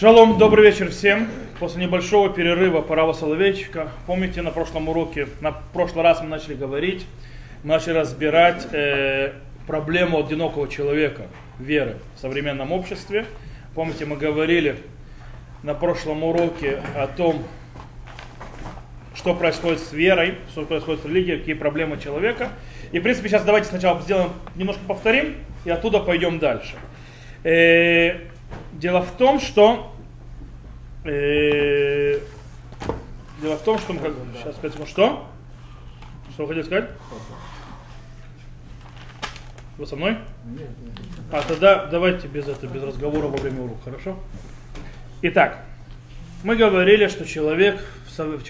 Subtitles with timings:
[0.00, 1.26] Шалом, добрый вечер всем.
[1.58, 3.88] После небольшого перерыва Парава Соловейчика.
[4.06, 7.04] Помните, на прошлом уроке, на прошлый раз мы начали говорить,
[7.64, 9.32] мы начали разбирать э,
[9.66, 11.22] проблему одинокого человека,
[11.58, 13.26] веры в современном обществе.
[13.74, 14.76] Помните, мы говорили
[15.64, 17.42] на прошлом уроке о том,
[19.16, 22.50] что происходит с верой, что происходит с религией, какие проблемы человека.
[22.92, 25.34] И, в принципе, сейчас давайте сначала сделаем, немножко повторим,
[25.64, 26.76] и оттуда пойдем дальше.
[27.42, 28.27] Э,
[28.72, 29.94] дело в том, что
[31.04, 32.18] э,
[33.40, 35.26] дело в том, что мы как сейчас сказать, что?
[36.32, 36.90] Что вы хотите сказать?
[39.76, 40.18] Вы со мной?
[41.30, 44.18] А тогда давайте без этого, без разговора во время урока, хорошо?
[45.22, 45.64] Итак,
[46.42, 47.84] мы говорили, что человек,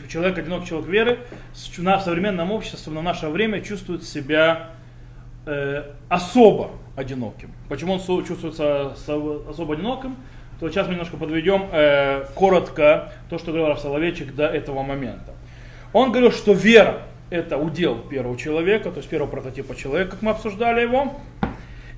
[0.09, 1.19] человек, одинокий человек веры,
[1.55, 4.71] в современном обществе, в наше время чувствует себя
[5.46, 7.52] э, особо одиноким.
[7.69, 10.16] Почему он чувствуется особо одиноким?
[10.61, 15.32] То сейчас мы немножко подведем э, коротко то, что говорил Соловейчик до этого момента.
[15.93, 20.32] Он говорил, что вера это удел первого человека, то есть первого прототипа человека, как мы
[20.32, 21.15] обсуждали его,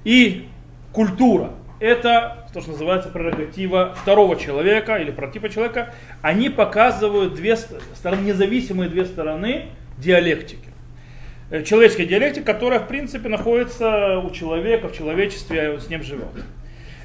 [0.04, 0.48] и
[0.92, 5.94] культура это то, что называется прерогатива второго человека или прототипа человека.
[6.20, 10.69] Они показывают две стороны, независимые две стороны диалектики.
[11.50, 16.28] Э, человеческой диалектики, которая, в принципе, находится у человека, в человечестве, с ним живет.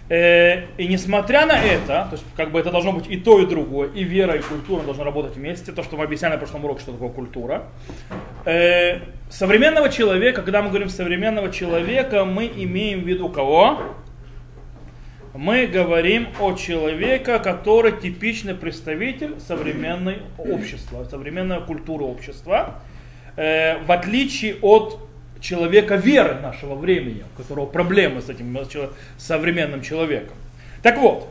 [0.07, 3.47] Э, и несмотря на это, то есть как бы это должно быть и то, и
[3.47, 6.81] другое, и вера, и культура должны работать вместе, то, что мы объясняли на прошлом уроке,
[6.81, 7.63] что такое культура.
[8.45, 13.79] Э, современного человека, когда мы говорим современного человека, мы имеем в виду кого?
[15.33, 22.75] Мы говорим о человеке, который типичный представитель современного общества, современной культуры общества
[23.36, 25.00] э, в отличие от
[25.39, 28.58] человека веры нашего времени, у которого проблемы с этим
[29.17, 30.36] современным человеком.
[30.81, 31.28] Так вот,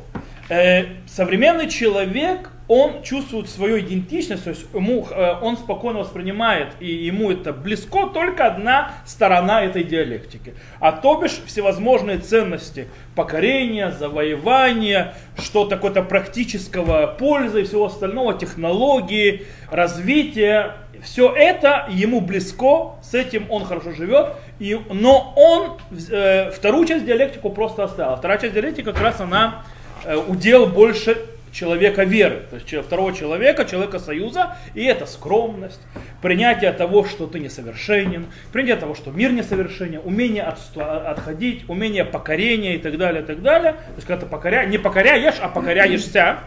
[0.48, 6.86] э, современный человек, он чувствует свою идентичность, то есть ему, э, он спокойно воспринимает, и
[6.86, 10.54] ему это близко только одна сторона этой диалектики.
[10.80, 19.46] А то бишь всевозможные ценности покорения, завоевания, что такое-то практического пользы и всего остального, технологии,
[19.70, 25.78] развития, все это ему близко, с этим он хорошо живет, и, но он
[26.10, 28.16] э, вторую часть диалектику просто оставил.
[28.16, 29.64] Вторая часть диалектики как раз она
[30.04, 31.18] э, удел больше
[31.52, 35.80] человека веры, то есть второго человека, человека союза, и это скромность,
[36.20, 42.78] принятие того, что ты несовершенен, принятие того, что мир несовершенен, умение отходить, умение покорения и
[42.78, 43.72] так далее, и так далее.
[43.72, 44.64] То есть когда ты покоря...
[44.64, 46.38] не покоряешь, а покоряешься,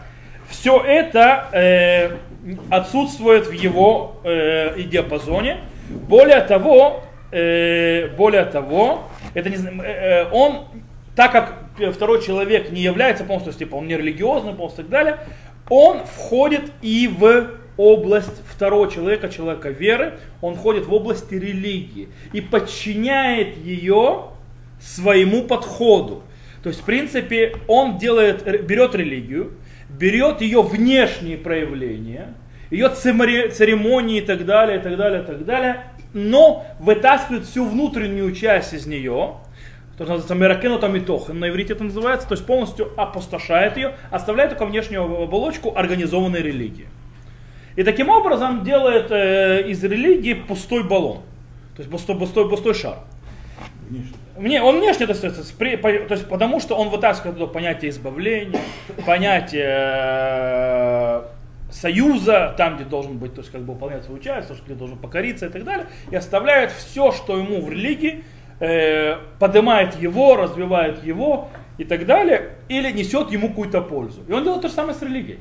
[0.50, 2.10] все это э,
[2.70, 5.58] отсутствует в его э, диапазоне.
[5.88, 9.04] Более того, э, более того,
[9.34, 10.66] это не, э, э, он,
[11.16, 15.18] так как второй человек не является полностью, типа он не религиозный, полностью и так далее,
[15.68, 22.40] он входит и в область второго человека, человека веры, он входит в область религии и
[22.40, 24.24] подчиняет ее
[24.80, 26.22] своему подходу.
[26.62, 29.52] То есть, в принципе, он делает, берет религию,
[29.88, 32.34] берет ее внешние проявления,
[32.70, 38.34] ее церемонии и так далее, и так далее, и так далее, но вытаскивает всю внутреннюю
[38.34, 39.36] часть из нее,
[39.96, 44.50] то, что называется меракену тамитох, на иврите это называется, то есть полностью опустошает ее, оставляет
[44.50, 46.86] только внешнюю оболочку организованной религии.
[47.74, 51.18] И таким образом делает э, из религии пустой баллон,
[51.76, 52.98] то есть пустой, пустой, пустой шар.
[53.88, 54.14] Внешне.
[54.38, 58.60] Мне, он внешне достается, то есть потому что он вытаскивает туда понятие избавления,
[59.04, 61.22] понятие э,
[61.72, 65.46] союза, там, где должен быть, то есть как бы выполнять свою часть, где должен покориться
[65.46, 68.22] и так далее, и оставляет все, что ему в религии,
[68.60, 74.22] э, поднимает его, развивает его и так далее, или несет ему какую-то пользу.
[74.28, 75.40] И он делает то же самое с религией.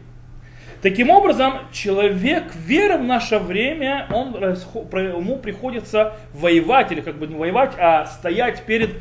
[0.82, 7.36] Таким образом, человек веры в наше время, он, ему приходится воевать, или как бы не
[7.36, 8.92] воевать, а стоять перед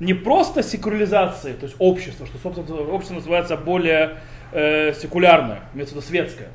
[0.00, 4.18] не просто секуляризацией, то есть общество, что, собственно, общество называется более
[4.52, 6.48] э, секулярное, имеется в виду светское,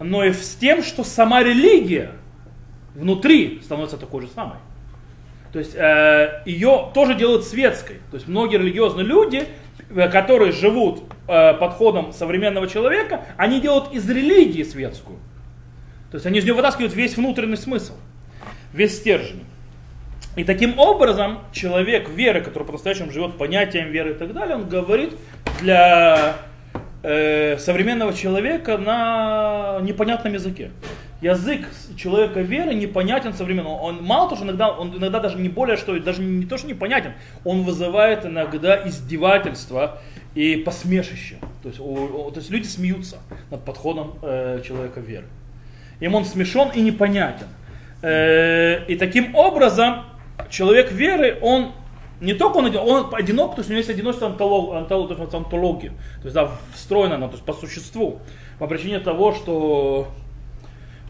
[0.00, 2.10] но и с тем, что сама религия
[2.94, 4.58] внутри становится такой же самой.
[5.52, 7.96] То есть э, ее тоже делают светской.
[8.10, 9.46] То есть многие религиозные люди,
[9.90, 15.18] э, которые живут э, подходом современного человека, они делают из религии светскую.
[16.10, 17.94] То есть они из нее вытаскивают весь внутренний смысл,
[18.72, 19.44] весь стержень.
[20.36, 25.14] И таким образом человек веры, который по-настоящему живет понятием веры и так далее, он говорит
[25.60, 26.36] для
[27.02, 30.70] э, современного человека на непонятном языке.
[31.22, 33.70] Язык человека веры непонятен современно.
[33.70, 36.66] Он мало того, что иногда, он иногда даже не более, что даже не то, что
[36.66, 37.12] непонятен,
[37.44, 40.02] он вызывает иногда издевательство
[40.34, 41.36] и посмешище.
[41.62, 41.84] То есть, о,
[42.26, 43.18] о, то есть люди смеются
[43.50, 45.26] над подходом э, человека веры.
[46.00, 47.46] Им он смешон и непонятен.
[48.02, 50.04] Э, и таким образом
[50.50, 51.72] человек веры, он
[52.20, 55.34] не только он, он одинок, потому что у него есть одиночество антолог, антолог, то есть
[55.34, 55.90] антология.
[55.90, 58.20] То есть да, встроено то есть по существу.
[58.58, 60.08] По причине того, что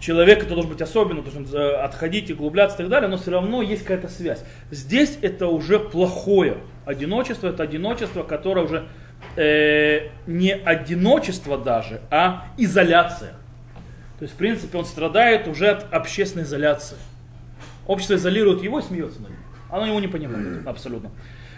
[0.02, 3.30] человек это должен быть особенно, есть э, отходить и углубляться и так далее, но все
[3.30, 4.44] равно есть какая-то связь.
[4.70, 6.58] Здесь это уже плохое.
[6.84, 8.88] Одиночество это одиночество, которое уже
[9.36, 13.34] э, не одиночество даже, а изоляция.
[14.18, 16.96] То есть, в принципе, он страдает уже от общественной изоляции.
[17.86, 19.40] Общество изолирует его и смеется над ним.
[19.70, 21.10] Оно его не понимает абсолютно.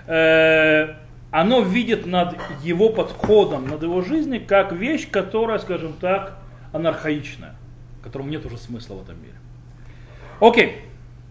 [0.06, 0.94] Э,
[1.30, 6.38] оно видит над его подходом, над его жизнью, как вещь, которая, скажем так,
[6.72, 7.56] анархаичная,
[8.04, 9.34] которому нет уже смысла в этом мире.
[10.40, 10.82] Окей.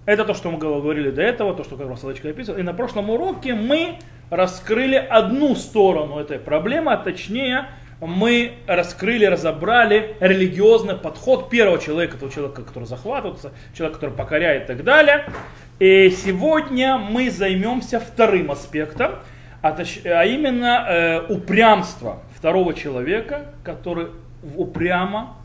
[0.05, 2.59] Это то, что мы говорили до этого, то, что как раз Солочка описывал.
[2.59, 3.99] И на прошлом уроке мы
[4.29, 7.67] раскрыли одну сторону этой проблемы, а точнее
[8.01, 14.67] мы раскрыли, разобрали религиозный подход первого человека, того человека, который захватывается, человека, который покоряет и
[14.67, 15.25] так далее.
[15.79, 19.19] И сегодня мы займемся вторым аспектом,
[19.61, 24.07] а, точ, а именно э, упрямство второго человека, который
[24.57, 25.37] упрямо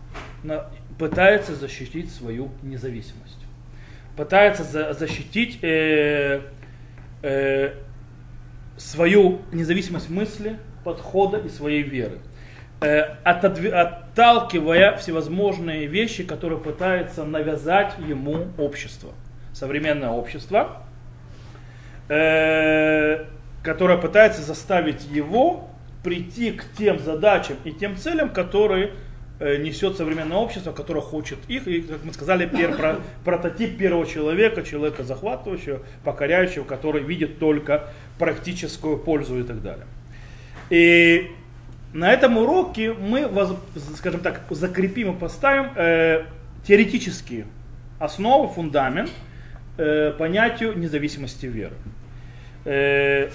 [0.98, 3.38] пытается защитить свою независимость,
[4.16, 6.42] пытается за, защитить э,
[7.22, 7.74] э,
[8.76, 12.18] свою независимость мысли, подхода и своей веры,
[12.80, 19.12] э, отталкивая всевозможные вещи, которые пытается навязать ему общество,
[19.52, 20.82] современное общество,
[22.08, 23.24] э,
[23.62, 25.68] которое пытается заставить его
[26.02, 28.92] прийти к тем задачам и тем целям, которые
[29.40, 31.68] несет современное общество, которое хочет их.
[31.68, 37.88] И, как мы сказали, пер, про, прототип первого человека, человека захватывающего, покоряющего, который видит только
[38.18, 39.86] практическую пользу и так далее.
[40.70, 41.30] И
[41.92, 43.30] на этом уроке мы,
[43.96, 46.24] скажем так, закрепим и поставим э,
[46.66, 47.46] теоретические
[47.98, 49.10] основы, фундамент
[49.78, 51.74] э, понятию независимости веры.
[52.64, 53.30] Э,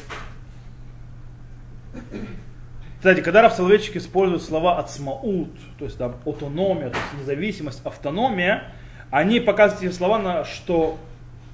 [3.03, 8.71] кстати, когда Рав Соловейчик использует слова «ацмаут», то есть там автономия, то есть независимость, автономия,
[9.11, 10.97] они показывают эти слова, на, что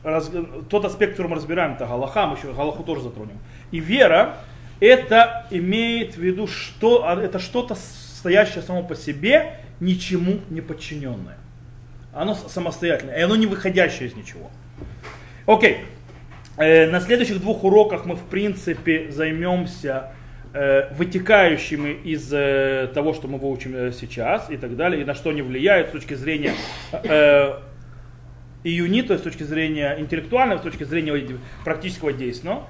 [0.04, 0.30] раз,
[0.70, 3.40] тот аспект, который мы разбираем, это Галаха, мы еще Галаху тоже затронем.
[3.72, 4.38] И вера,
[4.80, 11.40] это имеет в виду, что а, это что-то стоящее само по себе, ничему не подчиненное.
[12.14, 14.52] Оно самостоятельное, и оно не выходящее из ничего.
[15.48, 15.80] Окей.
[16.58, 20.12] Э, на следующих двух уроках мы, в принципе, займемся
[20.52, 25.30] вытекающими из э, того, что мы выучим э, сейчас и так далее, и на что
[25.30, 26.54] они влияют с точки зрения
[26.92, 27.60] э,
[28.64, 32.62] июни, то есть с точки зрения интеллектуального, с точки зрения практического действия.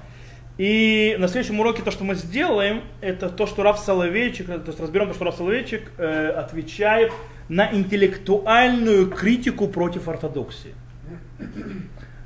[0.58, 4.78] И на следующем уроке то, что мы сделаем, это то, что Раф Соловейчик, то есть
[4.78, 7.12] разберем то, что Раф Соловейчик э, отвечает
[7.48, 10.74] на интеллектуальную критику против ортодоксии.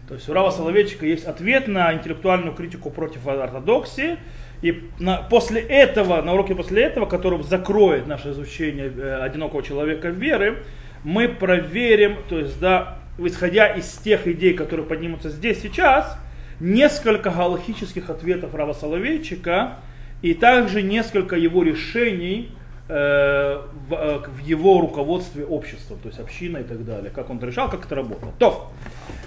[0.08, 4.18] То есть у Рава Соловейчика есть ответ на интеллектуальную критику против ортодоксии,
[4.64, 10.08] и на, после этого, на уроке после этого, который закроет наше изучение э, одинокого человека
[10.08, 10.62] веры,
[11.02, 16.18] мы проверим, то есть, да, исходя из тех идей, которые поднимутся здесь сейчас,
[16.60, 19.80] несколько галактических ответов Рава Соловейчика
[20.22, 22.50] и также несколько его решений
[22.88, 27.38] э, в, э, в его руководстве обществом, то есть община и так далее, как он
[27.38, 28.32] решал, как это работало.
[28.38, 28.72] То,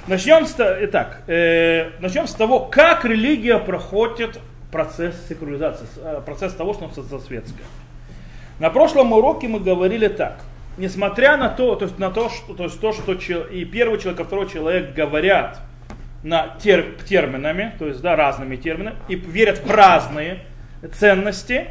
[0.07, 4.39] начнем с, итак, э, начнем с того, как религия проходит
[4.71, 7.65] процесс секуляризации, э, процесс того, что он светское.
[8.59, 10.41] На прошлом уроке мы говорили так.
[10.77, 14.21] Несмотря на то, то есть на то, что, то, есть то, что и первый человек,
[14.21, 15.59] и второй человек говорят
[16.23, 20.43] на тер, терминами, то есть да, разными терминами, и верят в разные
[20.93, 21.67] ценности,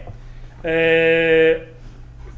[0.63, 1.67] э,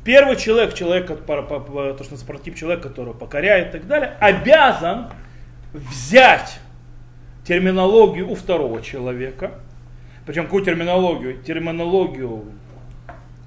[0.05, 5.11] первый человек, человек, то, что прототип человека, который покоряет и так далее, обязан
[5.73, 6.59] взять
[7.45, 9.53] терминологию у второго человека–
[10.29, 11.43] причем какую терминологию?
[11.43, 12.45] Терминологию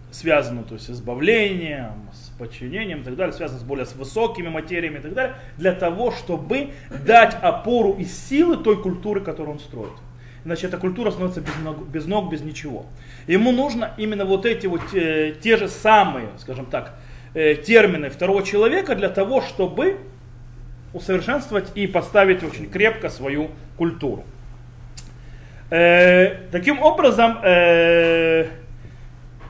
[0.09, 4.49] связанную то есть, с избавлением, с подчинением и так далее, связанную с более с высокими
[4.49, 6.71] материями и так далее, для того, чтобы
[7.05, 9.93] дать опору и силы той культуры, которую он строит.
[10.43, 12.87] Иначе эта культура становится без ног, без, ног, без ничего.
[13.27, 16.95] Ему нужно именно вот эти вот э, те же самые, скажем так,
[17.35, 19.97] э, термины второго человека для того, чтобы
[20.93, 24.23] усовершенствовать и поставить очень крепко свою культуру.
[25.71, 28.45] Э, таким образом, э,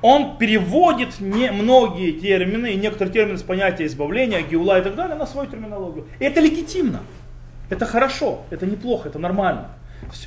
[0.04, 5.16] он переводит не многие термины и некоторые термины с понятия избавления, геула и так далее
[5.16, 6.06] на свою терминологию.
[6.20, 7.01] И это легитимно.
[7.72, 9.70] Это хорошо, это неплохо, это нормально.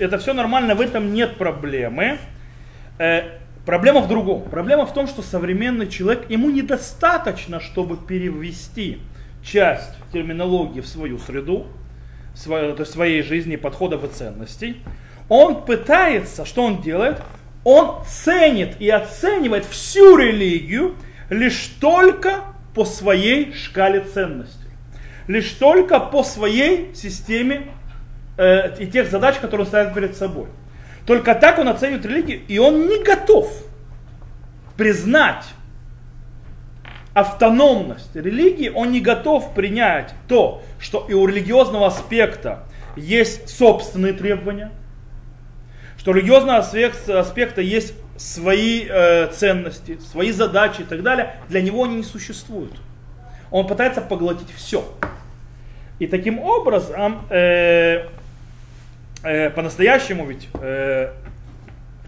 [0.01, 2.19] Это все нормально, в этом нет проблемы.
[2.99, 4.43] Э, проблема в другом.
[4.51, 8.99] Проблема в том, что современный человек, ему недостаточно, чтобы перевести
[9.45, 11.67] часть терминологии в свою среду,
[12.35, 14.83] есть своей жизни, подходов и ценностей.
[15.29, 17.21] Он пытается, что он делает?
[17.65, 20.97] Он ценит и оценивает всю религию
[21.31, 24.59] лишь только по своей шкале ценностей.
[25.27, 27.69] Лишь только по своей системе
[28.37, 30.47] э, и тех задач, которые он ставит перед собой.
[31.07, 33.51] Только так он оценивает религию, и он не готов
[34.77, 35.45] признать
[37.15, 42.65] автономность религии, он не готов принять то, что и у религиозного аспекта
[42.97, 44.73] есть собственные требования,
[46.05, 51.85] что у религиозного аспекта, есть свои э, ценности, свои задачи и так далее, для него
[51.85, 52.75] они не существуют.
[53.51, 54.85] Он пытается поглотить все.
[55.99, 58.09] И таким образом, э,
[59.23, 61.15] э, по-настоящему ведь э,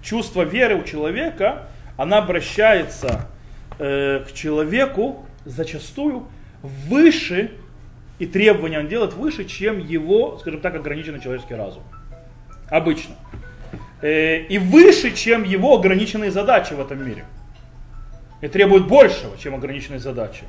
[0.03, 1.63] чувство веры у человека,
[1.97, 3.31] она обращается
[3.79, 6.29] э, к человеку зачастую
[6.63, 7.51] выше,
[8.19, 11.83] и требования он делает выше, чем его, скажем так, ограниченный человеческий разум.
[12.69, 13.15] Обычно.
[14.03, 17.25] Э, и выше, чем его ограниченные задачи в этом мире.
[18.43, 20.45] И требует большего, чем ограниченные задачи.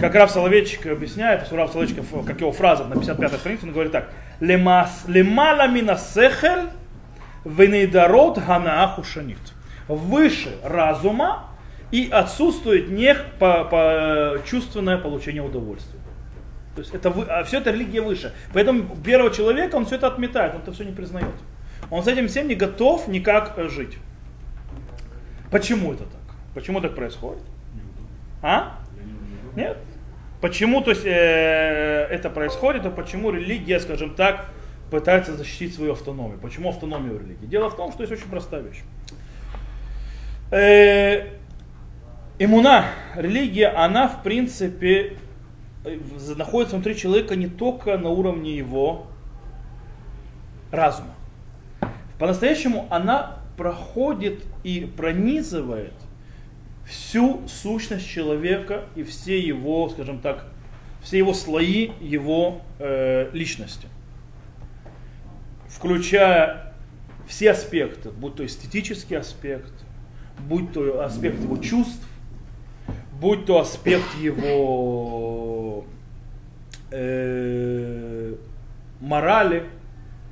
[0.00, 4.10] Как Рав Соловейчик объясняет, Рав Соловейчик, как его фраза на 55-й странице, он говорит так.
[4.40, 6.70] Лемала мина сехель
[7.44, 9.38] венейдарот ганааху шанит.
[9.88, 11.50] Выше разума
[11.90, 16.00] и отсутствует не по, по чувственное получение удовольствия.
[16.74, 18.32] То есть это, а все это религия выше.
[18.52, 21.34] Поэтому первого человека он все это отметает, он это все не признает.
[21.94, 23.98] Он с этим всем не готов никак э, жить.
[25.52, 26.34] Почему это так?
[26.52, 27.44] Почему так происходит?
[28.42, 28.80] А?
[29.54, 29.78] Нет.
[30.40, 34.50] Почему то есть, э, это происходит, а почему религия, скажем так,
[34.90, 36.36] пытается защитить свою автономию?
[36.40, 37.46] Почему автономию религии?
[37.46, 38.82] Дело в том, что есть очень простая вещь.
[40.50, 41.28] Э,
[42.40, 45.16] иммуна, религия, она в принципе
[45.84, 45.98] э,
[46.36, 49.06] находится внутри человека не только на уровне его
[50.72, 51.14] разума.
[52.24, 55.92] По-настоящему она проходит и пронизывает
[56.86, 60.46] всю сущность человека и все его, скажем так,
[61.02, 63.88] все его слои его э, личности.
[65.68, 66.72] Включая
[67.28, 69.74] все аспекты, будь то эстетический аспект,
[70.48, 72.08] будь то аспект его чувств,
[73.20, 75.84] будь то аспект его
[76.90, 78.34] э,
[78.98, 79.66] морали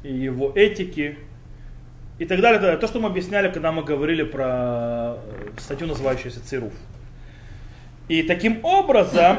[0.02, 1.18] и его этики
[2.22, 2.76] и так далее.
[2.76, 5.16] То, что мы объясняли, когда мы говорили про э,
[5.58, 6.72] статью, называющуюся ЦИРУФ.
[8.06, 9.38] И таким образом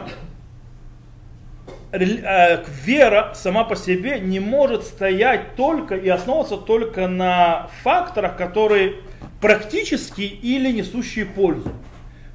[1.94, 8.96] э, вера сама по себе не может стоять только и основываться только на факторах, которые
[9.40, 11.72] практически или несущие пользу.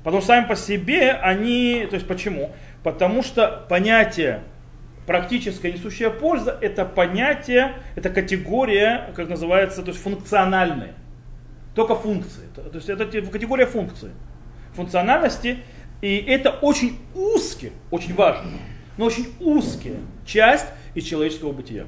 [0.02, 2.52] Потому что сами по себе они, то есть почему?
[2.82, 4.40] Потому что понятие
[5.08, 10.94] практическая несущая польза это понятие, это категория, как называется, то есть функциональная.
[11.74, 12.42] Только функции.
[12.54, 14.10] То есть это категория функции.
[14.74, 15.60] Функциональности.
[16.02, 18.50] И это очень узкий, очень важно,
[18.98, 19.96] но очень узкая
[20.26, 21.86] часть из человеческого бытия.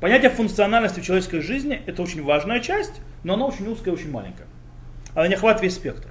[0.00, 4.46] Понятие функциональности в человеческой жизни это очень важная часть, но она очень узкая очень маленькая.
[5.14, 6.08] Она не охватывает весь спектр.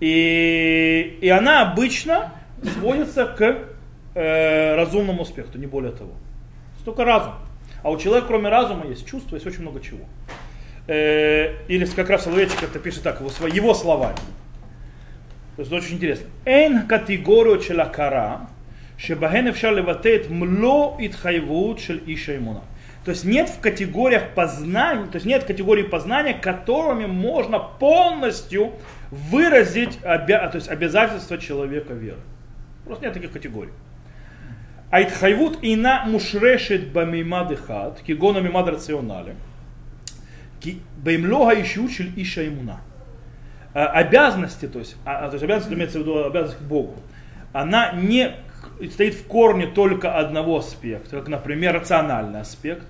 [0.00, 2.32] И, и она обычно
[2.62, 3.75] сводится к
[4.18, 6.12] Э, разумному аспекту, не более того.
[6.80, 7.34] Столько разум.
[7.82, 10.06] А у человека, кроме разума, есть чувства, есть очень много чего.
[10.86, 14.16] Э, или как раз Соловейчик это пишет так, его, его словами.
[15.56, 16.28] То есть это очень интересно.
[16.46, 18.48] Эн категорию челакара,
[18.96, 22.62] шебахен леватет мло итхайвуд шель иша имуна.
[23.04, 28.72] То есть нет в категориях познания, то есть нет категории познания, которыми можно полностью
[29.10, 30.48] выразить обя...
[30.48, 32.20] то есть обязательства человека веры.
[32.86, 33.72] Просто нет таких категорий.
[34.96, 39.36] Айтхайвут ина мушрешет бамимад эхад, кигона мимад рационале,
[40.96, 42.80] баимлога ищучель иша имуна.
[43.74, 46.94] Э, обязанности, то есть, а, а то есть обязанность, имеется в виду обязанность к Богу,
[47.52, 48.36] она не
[48.90, 52.86] стоит в корне только одного аспекта, как, например, рациональный аспект,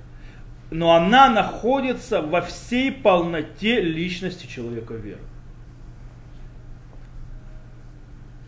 [0.71, 5.23] но она находится во всей полноте личности человека веры.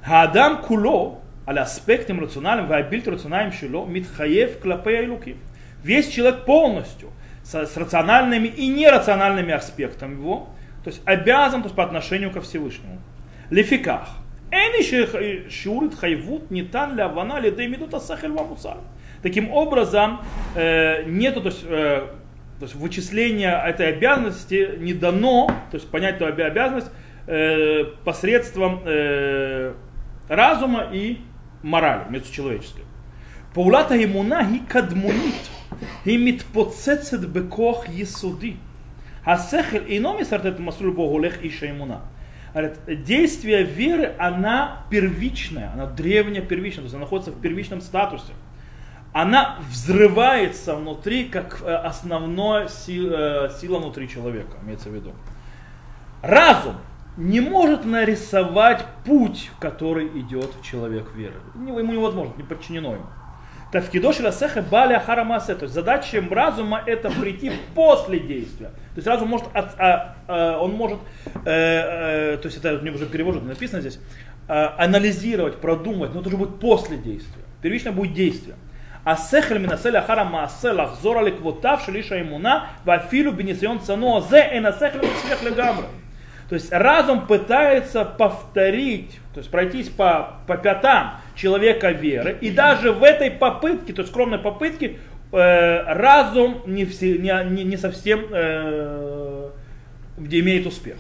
[0.05, 5.37] Адам Куло, על аспектам рациональным, вайбильт рациональным шило, митхаев клапея и
[5.83, 7.09] Весь человек полностью,
[7.43, 10.51] с, с рациональными и нерациональными аспектами его,
[10.85, 12.99] то есть обязан то есть, по отношению ко Всевышнему.
[13.49, 14.11] Лефиках.
[14.51, 18.77] Э, шиурит хайвут не тан ля вана ли да сахель вамусар.
[19.23, 20.21] Таким образом,
[20.55, 22.09] э, нету, то есть, э,
[22.59, 26.91] то есть вычисление этой обязанности не дано, то есть понять эту обязанность
[27.27, 29.73] э, посредством э,
[30.29, 31.21] разума и
[31.64, 32.84] морали межчеловеческой.
[33.54, 35.50] פעולת האמונה היא קדמונית,
[36.06, 38.54] היא מתפוצצת בכוח יסודי.
[39.26, 41.98] השכל אינו מסרטט את המסלול בו הולך איש האמונה.
[42.54, 48.34] Действие веры, она первичная, она древняя первичная, то есть она находится в первичном статусе.
[49.12, 55.14] Она взрывается внутри, как основная сила, сила внутри человека, имеется в виду.
[56.22, 56.76] Разум
[57.19, 61.35] не может нарисовать путь, который идет человек веры.
[61.57, 63.07] Ему невозможно, не подчинено ему.
[63.73, 65.57] Тавкидош ласеха баля харамасе.
[65.57, 68.69] То есть задача разума это прийти после действия.
[68.69, 71.01] То есть разум может, а, а, он может,
[71.45, 73.99] э, э, то есть это мне уже перевожу, написано здесь,
[74.47, 77.43] э, анализировать, продумать, но это уже будет после действия.
[77.61, 78.55] Первично будет действие.
[79.05, 85.01] А сехель минасель ахара маасе лахзор аликвотав шелиша имуна вафилу бенесион цано зе эна сехель
[85.01, 85.87] митсвех легамра.
[86.50, 92.38] То есть разум пытается повторить, то есть пройтись по, по пятам человека веры.
[92.42, 94.98] И даже в этой попытке, то есть скромной попытке,
[95.32, 99.50] э, разум не, все, не, не совсем э,
[100.18, 100.98] где имеет успех.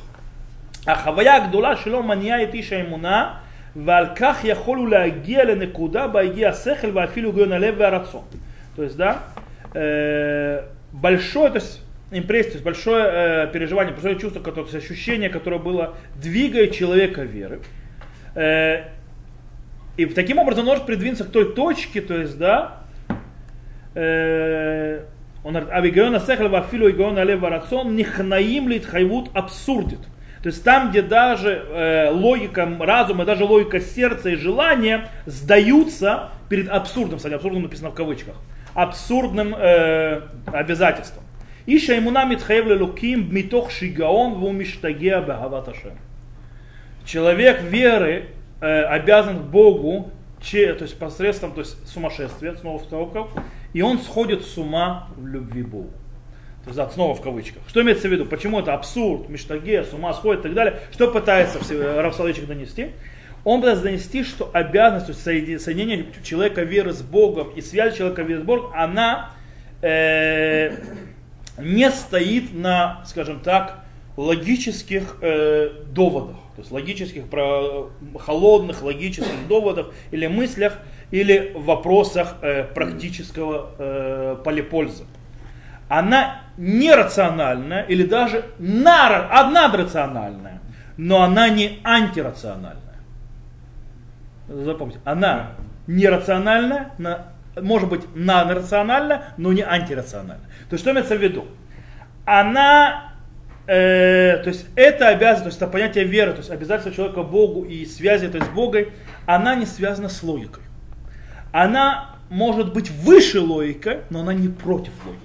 [0.87, 3.33] החוויה הגדולה שלו מניעה את איש האמונה
[3.75, 8.23] ועל כך יכולו להגיע לנקודה בה הגיע השכל ואפילו גאון הלב והרצון.
[8.75, 9.19] То есть, да,
[9.73, 13.04] э, большое, то есть импрессия, то есть большое
[13.46, 17.60] э, переживание, большое чувство, которое, то есть ощущение, которое было двигает человека веры.
[18.34, 18.84] Э,
[19.96, 22.82] и таким образом он может придвинуться к той точке, то есть, да,
[23.94, 25.02] э,
[25.44, 30.00] он говорит, авигиона сехлева афилу игиона лева рацион нихнаим лит хайвут абсурдит.
[30.42, 36.68] То есть там, где даже э, логика разума, даже логика сердца и желания сдаются перед
[36.68, 38.36] абсурдом, кстати, абсурдом написано в кавычках,
[38.74, 41.24] абсурдным э, обязательством.
[41.67, 45.95] איש האמונה מתחייב לאלוקים מתוך שיגעון והוא משתגע באהבת השם.
[47.05, 48.27] Человек веры
[48.61, 53.81] э, обязан к Богу, че, то есть посредством то есть сумасшествия, снова в кавычках, и
[53.81, 55.89] он сходит с ума в любви к Богу.
[56.63, 57.61] То есть, да, снова в кавычках.
[57.67, 58.25] Что имеется в виду?
[58.25, 60.79] Почему это абсурд, миштаге, с ума сходит и так далее?
[60.91, 61.59] Что пытается
[62.01, 62.91] Рав Соловейчик донести?
[63.43, 68.21] Он пытается донести, что обязанность, то есть соединение человека веры с Богом и связь человека
[68.21, 69.31] веры с Богом, она
[69.81, 70.77] э,
[71.60, 73.84] не стоит на, скажем так,
[74.16, 80.78] логических э, доводах, то есть логических, про, холодных логических доводах или мыслях,
[81.10, 85.04] или вопросах э, практического э, полипользы.
[85.88, 90.60] Она нерациональная или даже надрациональная,
[90.96, 92.82] но она не антирациональная.
[94.48, 95.50] Запомните, она
[95.86, 96.90] нерациональная,
[97.56, 100.47] может быть нарациональная, но не антирациональная.
[100.68, 101.46] То есть что имеется в виду?
[102.24, 103.12] Она,
[103.66, 108.28] э, то есть это обязанность, это понятие веры, то есть обязательство человека Богу и связи
[108.28, 108.86] то есть с Богом,
[109.26, 110.62] она не связана с логикой.
[111.52, 115.22] Она может быть выше логики, но она не против логики.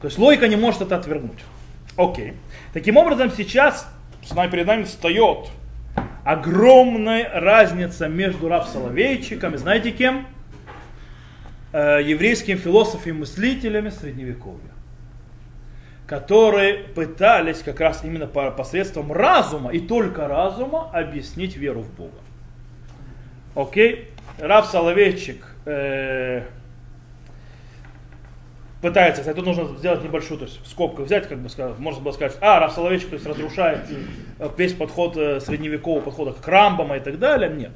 [0.00, 1.40] То есть логика не может это отвергнуть.
[1.96, 2.34] Окей.
[2.72, 3.86] Таким образом, сейчас
[4.22, 5.48] с нами перед нами встает
[6.24, 10.26] огромная разница между Рав Соловейчиком и знаете кем?
[11.72, 14.72] Э, еврейскими философами и мыслителями средневековья,
[16.04, 22.18] которые пытались как раз именно посредством разума и только разума объяснить веру в Бога.
[23.54, 24.08] Окей?
[24.40, 26.42] Рав Соловейчик э,
[28.82, 32.02] пытается, кстати, тут нужно сделать небольшую, то есть в скобках взять, как бы сказать, можно
[32.02, 33.82] было сказать, а, Рав Соловейчик то есть, разрушает
[34.40, 37.48] э, весь подход э, средневекового подхода к Рамбам и так далее.
[37.48, 37.70] Нет.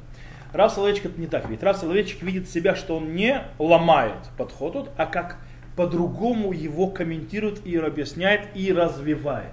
[0.55, 1.63] Рав Соловейчик это не так видит.
[1.63, 5.37] Рав Соловейчик видит себя, что он не ломает подход, а как
[5.75, 9.51] по-другому его комментирует и объясняет и развивает.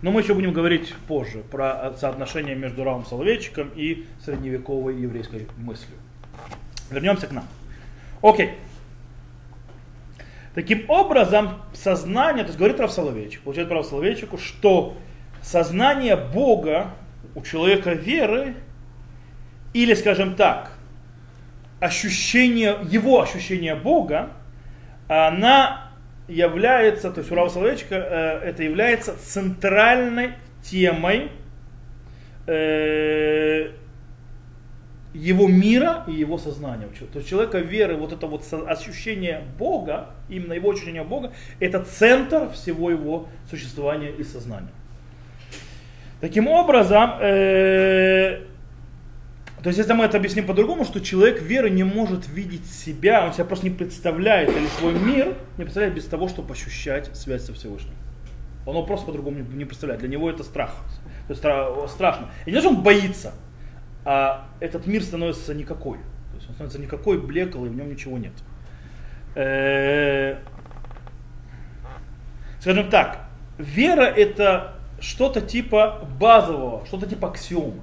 [0.00, 5.98] Но мы еще будем говорить позже про соотношение между Равом Соловейчиком и средневековой еврейской мыслью.
[6.90, 7.44] Вернемся к нам.
[8.22, 8.54] Окей.
[10.54, 14.96] Таким образом, сознание, то есть говорит Рав Соловейчик, получает Рав Соловейчику, что
[15.42, 16.92] сознание Бога
[17.34, 18.54] у человека веры
[19.72, 20.72] или, скажем так,
[21.80, 24.30] ощущение, его ощущение Бога,
[25.08, 25.90] она
[26.28, 31.30] является, то есть у Рава Соловейчика э, это является центральной темой
[32.46, 33.70] э,
[35.12, 36.86] его мира и его сознания.
[37.12, 42.50] То есть человека веры, вот это вот ощущение Бога, именно его ощущение Бога, это центр
[42.50, 44.70] всего его существования и сознания.
[46.20, 48.42] Таким образом, э,
[49.62, 53.32] то есть если мы это объясним по-другому, что человек веры не может видеть себя, он
[53.32, 57.52] себя просто не представляет, или свой мир не представляет без того, чтобы ощущать связь со
[57.52, 57.94] Всевышним.
[58.66, 60.00] Он его просто по-другому не представляет.
[60.00, 60.70] Для него это страх.
[61.28, 62.30] То есть страшно.
[62.46, 63.32] И не то, что он боится,
[64.04, 65.98] а этот мир становится никакой.
[65.98, 68.32] То есть он становится никакой, блеклый, в нем ничего нет.
[72.60, 77.82] Скажем так, вера это что-то типа базового, что-то типа аксиома.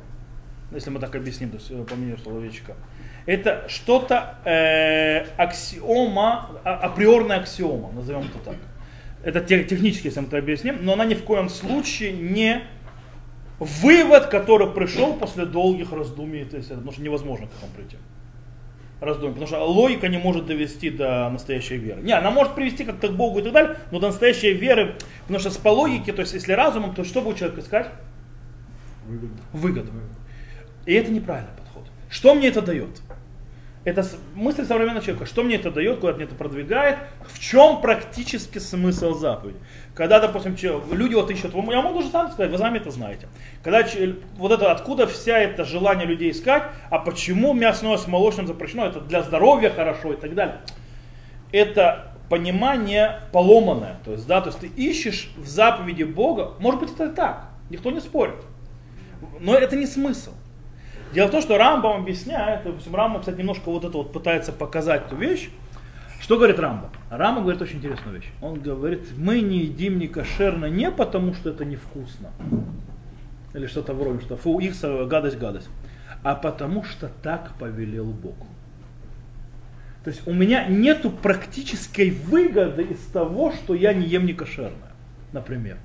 [0.71, 2.75] Если мы так объясним, то есть э, по мнению словечка.
[3.25, 8.56] Это что-то э, аксиома, а, априорная аксиома, назовем это так.
[9.23, 12.63] Это технически, если мы это объясним, но она ни в коем случае не
[13.60, 17.97] вывод, который пришел после долгих раздумий, то есть, потому что невозможно к этому прийти.
[18.99, 22.01] Раздумий, потому что логика не может довести до настоящей веры.
[22.01, 25.39] Не, она может привести как-то к Богу и так далее, но до настоящей веры, потому
[25.39, 27.89] что с по логике, то есть если разумом, то что будет человек искать?
[29.06, 29.34] Выгоду.
[29.53, 29.91] Выгоду.
[30.88, 31.84] И это неправильный подход.
[32.10, 33.02] Что мне это дает?
[33.84, 35.26] Это мысль современного человека.
[35.26, 36.97] Что мне это дает, куда мне это продвигает?
[37.26, 39.58] В чем практически смысл заповеди?
[39.93, 40.56] Когда, допустим,
[40.91, 43.28] люди вот ищут, я могу же сам сказать, вы сами это знаете.
[43.63, 43.86] Когда
[44.38, 49.02] вот это, откуда вся это желание людей искать, а почему мясное с молочным запрещено, это
[49.02, 50.62] для здоровья хорошо и так далее.
[51.52, 54.00] Это понимание поломанное.
[54.06, 57.91] То есть, да, то есть ты ищешь в заповеди Бога, может быть это так, никто
[57.91, 58.36] не спорит.
[59.39, 60.32] Но это не смысл.
[61.13, 65.08] Дело в том, что Рамбам объясняет, допустим, Рамбам, кстати, немножко вот это вот пытается показать
[65.08, 65.50] эту вещь.
[66.20, 66.89] Что говорит Рамбам?
[67.10, 68.30] Рамбам говорит очень интересную вещь.
[68.41, 72.32] Он говорит, мы не едим не кошерно не потому, что это невкусно.
[73.54, 75.70] Или что-то вроде, что фу, их гадость, гадость.
[76.24, 78.36] А потому что так повелел Бог.
[80.04, 84.91] То есть у меня нету практической выгоды из того, что я не ем не кошерное,
[85.32, 85.78] например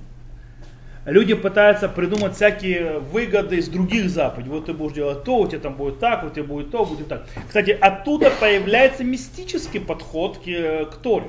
[1.04, 4.50] люди пытаются придумать всякие выгоды из других заповедей.
[4.50, 7.08] Вот ты будешь делать то, у тебя там будет так, у тебя будет то, будет
[7.08, 7.26] так.
[7.46, 11.26] Кстати, оттуда появляется мистический подход к, к Торе.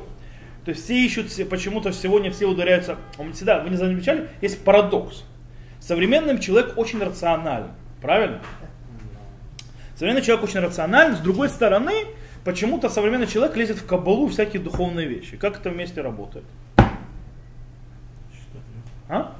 [0.65, 2.97] То есть все ищут, почему-то сегодня все ударяются.
[3.33, 5.23] Всегда, вы не замечали, есть парадокс.
[5.79, 7.71] Современный человек очень рационален.
[8.01, 8.39] Правильно?
[9.95, 11.15] Современный человек очень рационален.
[11.15, 12.05] С другой стороны,
[12.45, 15.35] почему-то современный человек лезет в кабалу всякие духовные вещи.
[15.35, 16.45] Как это вместе работает?
[19.09, 19.35] А?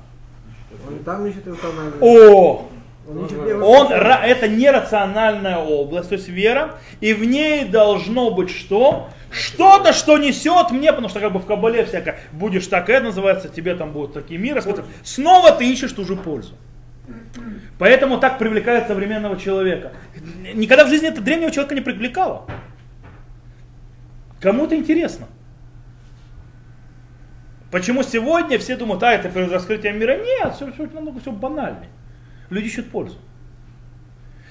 [0.88, 1.98] Он там ищет рациональную.
[2.02, 2.70] О!
[3.08, 9.10] Он, он это нерациональная область, то есть вера, и в ней должно быть что?
[9.30, 13.50] Что-то, что несет мне, потому что как бы в Кабале всякое, будешь так, это называется,
[13.50, 14.62] тебе там будут такие миры,
[15.04, 16.54] снова ты ищешь ту же пользу.
[17.78, 19.92] Поэтому так привлекает современного человека.
[20.54, 22.46] Никогда в жизни это древнего человека не привлекало.
[24.40, 25.28] Кому это интересно?
[27.74, 30.16] Почему сегодня все думают, а это раскрытие мира?
[30.18, 31.90] Нет, все, все намного все банальнее.
[32.52, 33.18] Люди ищут пользу.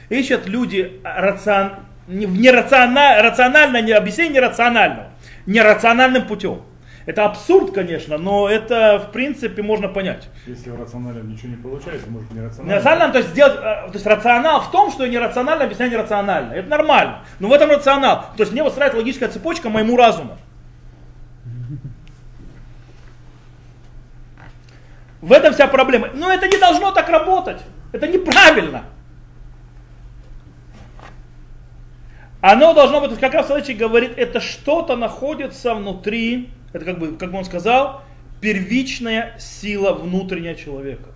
[0.08, 1.74] Ищут люди рацион...
[2.08, 5.10] нерационально, рационально, не объяснение нерационального,
[5.46, 6.62] нерациональным путем.
[7.06, 10.28] Это абсурд, конечно, но это в принципе можно понять.
[10.48, 12.72] Если в рациональном ничего не получается, может нерационально.
[12.72, 16.54] Нерационально, то есть, сделать, э, то есть рационал в том, что нерационально объяснять нерационально.
[16.54, 17.20] Это нормально.
[17.38, 18.26] Но в этом рационал.
[18.36, 20.38] То есть мне выстраивает логическая цепочка моему разуму.
[25.22, 26.10] В этом вся проблема.
[26.12, 27.62] Но это не должно так работать.
[27.92, 28.84] Это неправильно.
[32.40, 37.38] Оно должно быть, как Соловейчик говорит, это что-то находится внутри, это как бы, как бы
[37.38, 38.02] он сказал,
[38.40, 41.10] первичная сила внутренняя человека,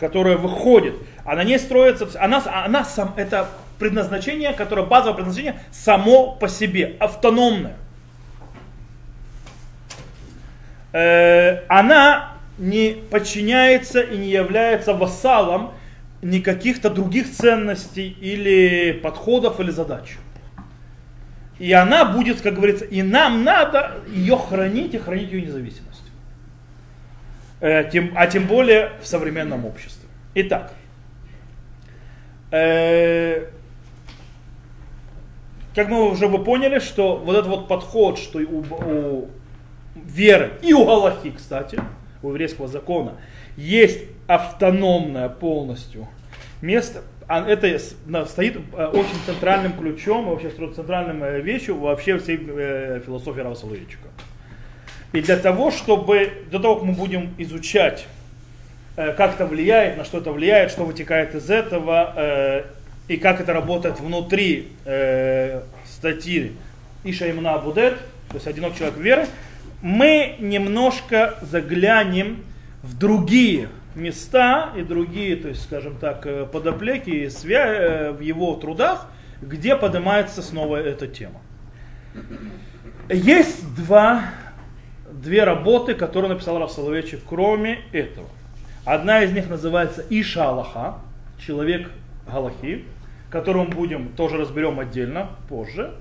[0.00, 6.32] которая выходит, а на ней строится, она, она сам, это предназначение, которое базовое предназначение само
[6.32, 7.76] по себе, автономное.
[10.92, 15.72] Э, она не подчиняется и не является вассалом
[16.22, 20.16] ни каких-то других ценностей или подходов или задач.
[21.58, 26.02] И она будет, как говорится, и нам надо ее хранить и хранить ее независимость.
[27.60, 30.08] Э, тем, а тем более в современном обществе.
[30.34, 30.72] Итак,
[32.50, 33.46] э,
[35.74, 39.30] как мы уже вы поняли, что вот этот вот подход, что у, у
[39.94, 41.80] веры и у Галахи, кстати,
[42.22, 43.14] у еврейского закона
[43.56, 46.08] есть автономное полностью
[46.60, 47.78] место, а это
[48.26, 54.08] стоит э, очень центральным ключом, вообще центральным э, вещью вообще всей э, философии Рава Соловейчика.
[55.12, 58.06] И для того, чтобы, до того, как мы будем изучать,
[58.96, 62.64] как это влияет, на что это влияет, что вытекает из этого,
[63.08, 64.68] и как это работает внутри
[65.86, 66.52] статьи
[67.04, 69.26] Иша Имна Будет, то есть одинок человек веры,
[69.82, 72.44] мы немножко заглянем
[72.82, 78.20] в другие места и другие, то есть, скажем так, э, подоплеки и свя- э, в
[78.20, 79.08] его трудах,
[79.42, 81.40] где поднимается снова эта тема.
[83.10, 84.22] Есть два,
[85.10, 88.28] две работы, которые написал Раф Соловейчик, кроме этого.
[88.84, 90.98] Одна из них называется Иша Аллаха,
[91.44, 91.90] человек
[92.26, 92.84] Галахи,
[93.30, 95.92] которую мы будем тоже разберем отдельно позже.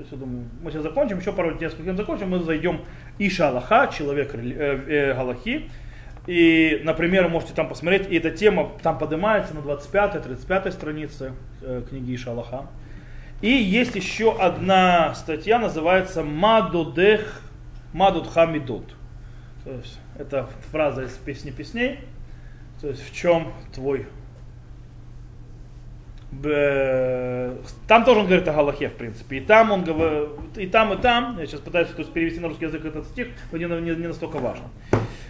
[0.00, 2.80] То есть, я думаю, мы сейчас закончим, еще пару несколько закончим, мы зайдем
[3.18, 5.68] Иша Аллаха, человек э, э, Галахи.
[6.26, 12.14] И, например, можете там посмотреть, и эта тема там поднимается на 25-35 странице э, книги
[12.14, 12.66] Иша Аллаха.
[13.42, 17.42] И есть еще одна статья, называется Мадудех,
[17.92, 18.94] Мадуд Хамидут.
[19.64, 21.98] То есть это фраза из песни песней.
[22.80, 24.06] То есть в чем твой
[26.32, 29.38] там тоже он говорит о Галахе, в принципе.
[29.38, 32.48] И там он говорит, и там, и там, я сейчас пытаюсь то есть, перевести на
[32.48, 34.66] русский язык этот стих, но не, не, не настолько важно.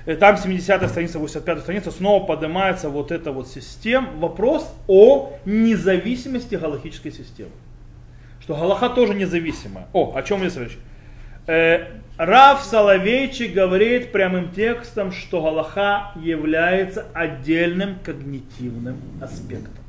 [0.07, 6.55] И там 70-я страница, 85-я страница, снова поднимается вот эта вот система, вопрос о независимости
[6.55, 7.53] галахической системы.
[8.41, 9.87] Что Галаха тоже независимая.
[9.93, 10.79] О, о чем я речь?
[11.47, 11.87] Э,
[12.19, 19.80] Рав Соловейчик говорит прямым текстом, что Галаха является отдельным когнитивным аспектом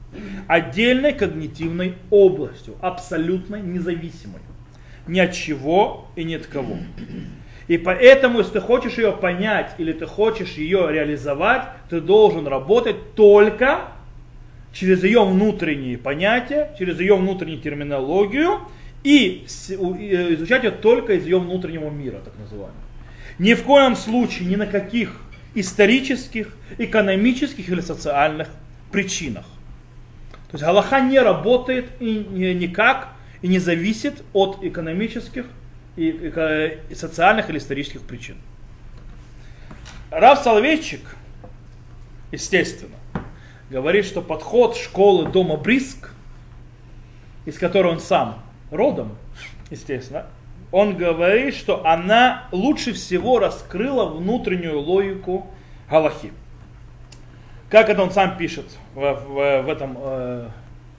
[0.47, 4.41] отдельной когнитивной областью, абсолютно независимой.
[5.07, 6.77] Ни от чего и ни от кого.
[7.67, 13.15] И поэтому, если ты хочешь ее понять или ты хочешь ее реализовать, ты должен работать
[13.15, 13.91] только
[14.73, 18.59] через ее внутренние понятия, через ее внутреннюю терминологию
[19.03, 22.73] и изучать ее только из ее внутреннего мира, так называемого.
[23.39, 25.15] Ни в коем случае, ни на каких
[25.55, 28.49] исторических, экономических или социальных
[28.91, 29.45] причинах.
[30.51, 33.09] То есть Галаха не работает и никак
[33.41, 35.45] и не зависит от экономических
[35.95, 38.35] и, и, и социальных или исторических причин.
[40.09, 40.99] Рав Соловейчик,
[42.33, 42.97] естественно,
[43.69, 46.09] говорит, что подход школы дома Бриск,
[47.45, 49.15] из которой он сам родом,
[49.69, 50.25] естественно,
[50.73, 55.47] он говорит, что она лучше всего раскрыла внутреннюю логику
[55.89, 56.33] Галахи.
[57.70, 60.48] Как это он сам пишет в, в, в этом э,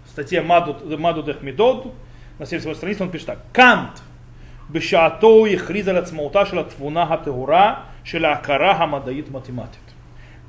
[0.05, 1.93] статье Маду Дехмидод,
[2.39, 3.39] на 78 странице он пишет так.
[3.51, 4.01] Кант
[4.69, 9.79] בשעתו הכריז על עצמאותה של התבונה הטהורה של ההכרה המדעית математит.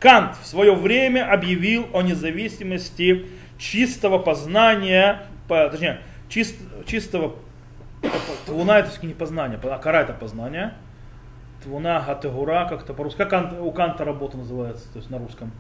[0.01, 3.27] Кант в свое время объявил о независимости
[3.59, 6.57] чистого познания, по, точнее, чист,
[6.87, 7.35] чистого
[8.47, 10.75] твуна это не познание, акара это познание.
[11.65, 13.19] Твуна гатегура, как-то по-русски.
[13.19, 15.51] Как Кант, у Канта работа называется, то есть на русском?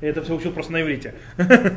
[0.00, 1.14] Я это все учил просто на иврите.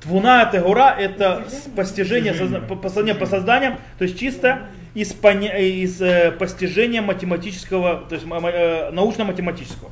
[0.00, 1.44] Твуна тегура это
[1.76, 8.90] постижение, постижение по созданиям, то есть чисто из, из э, постижения математического, то есть э,
[8.90, 9.90] научно-математического.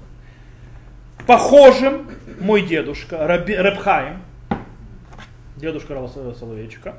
[1.27, 3.55] Похожим мой дедушка Раби,
[5.57, 6.97] дедушка Рава Соловейчика,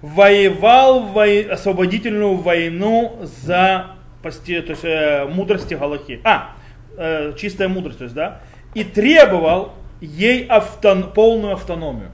[0.00, 1.18] воевал в
[1.50, 6.20] освободительную войну за то есть, э, мудрости Галахи.
[6.22, 6.52] А,
[6.96, 8.40] э, чистая мудрость, то есть, да,
[8.74, 12.10] и требовал ей автон, полную автономию.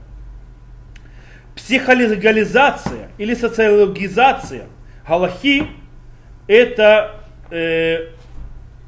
[1.54, 4.66] Психолегализация или социологизация
[5.06, 5.66] Галахи
[6.46, 8.08] это э,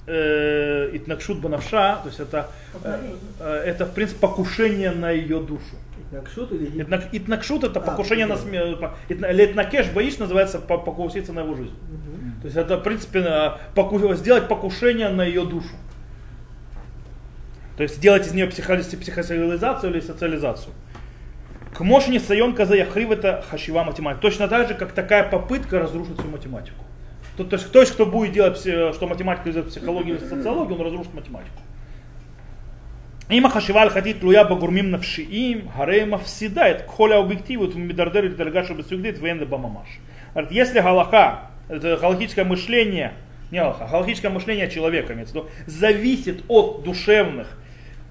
[0.07, 2.51] э, итнакшут банавша, то есть это,
[2.85, 5.77] э, э, это в принципе покушение на ее душу.
[6.11, 8.79] Итнакшут или Итнак, итнакшут это а, покушение на смерть.
[9.09, 11.71] Летнакеш боишь называется покуситься на его жизнь.
[11.73, 12.41] Угу.
[12.43, 15.77] То есть это в принципе э, поку, сделать покушение на ее душу.
[17.77, 20.75] То есть сделать из нее психосоциализацию или социализацию.
[21.73, 24.21] К мошни сайон каза яхрив это хашива математика.
[24.21, 26.85] Точно так же, как такая попытка разрушить всю математику.
[27.37, 30.81] То, то, есть, то есть, кто будет делать, что математика из психологии или социологии, он
[30.83, 31.57] разрушит математику.
[33.32, 39.50] אם החשיבה ההלכתית תלויה בגורמים נפשיים, הרי מפסידה את כל האובייקטיביות ומדרדרת לדרגה שבסוגדית ואין
[39.50, 39.88] בה ממש.
[40.52, 43.14] Если галаха, это галактическое мышление,
[43.52, 47.58] не галаха, галактическое мышление человека, имеется в виду, зависит от душевных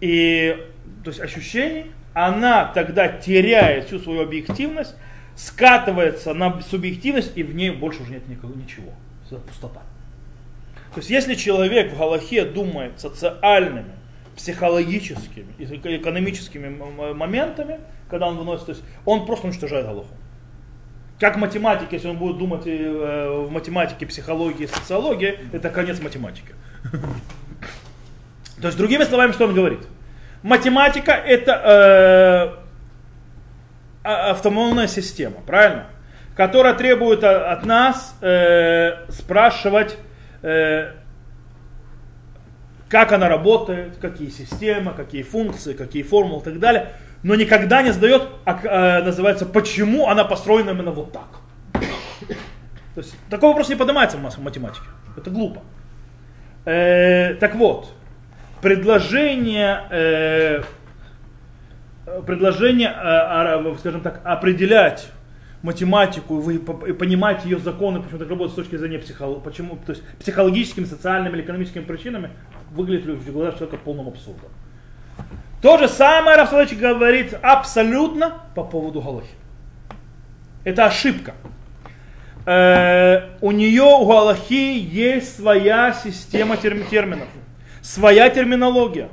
[0.00, 0.56] и
[1.04, 4.94] то есть ощущений, она тогда теряет всю свою объективность,
[5.36, 8.92] скатывается на субъективность, и в ней больше уже нет никого, ничего.
[9.26, 9.82] Это пустота.
[10.94, 13.92] То есть если человек в Галахе думает социальными,
[14.39, 16.69] психологическими, экономическими
[17.13, 20.07] моментами, когда он выносит, то есть он просто уничтожает Галаху.
[21.19, 26.53] Как математик, если он будет думать э, в математике, психологии, социологии, это конец математики.
[28.61, 29.81] То есть, другими словами, что он говорит?
[30.41, 32.63] Математика это
[34.03, 35.87] а, автономная система, правильно?
[36.37, 39.97] Которая требует от нас э, спрашивать,
[40.41, 40.93] э,
[42.89, 47.91] как она работает, какие системы, какие функции, какие формулы и так далее, но никогда не
[47.91, 51.27] задает, а, э, называется, почему она построена именно вот так.
[52.95, 54.85] То есть такой вопрос не поднимается в математике.
[55.15, 55.61] Это глупо.
[56.65, 57.93] Э, так вот,
[58.61, 60.61] предложение, э,
[62.25, 65.11] предложение, э, скажем так, определять
[65.61, 70.03] математику и понимать ее законы, почему так работает с точки зрения психолог, почему, то есть
[70.19, 72.29] психологическими, социальными или экономическими причинами,
[72.71, 74.49] выглядит в глазах человека полным абсурдом.
[75.61, 79.27] То же самое Рафсалович говорит абсолютно по поводу Галахи.
[80.63, 81.33] Это ошибка.
[82.45, 87.27] Э, у нее, у Галахи, есть своя система терминов,
[87.81, 89.09] своя терминология.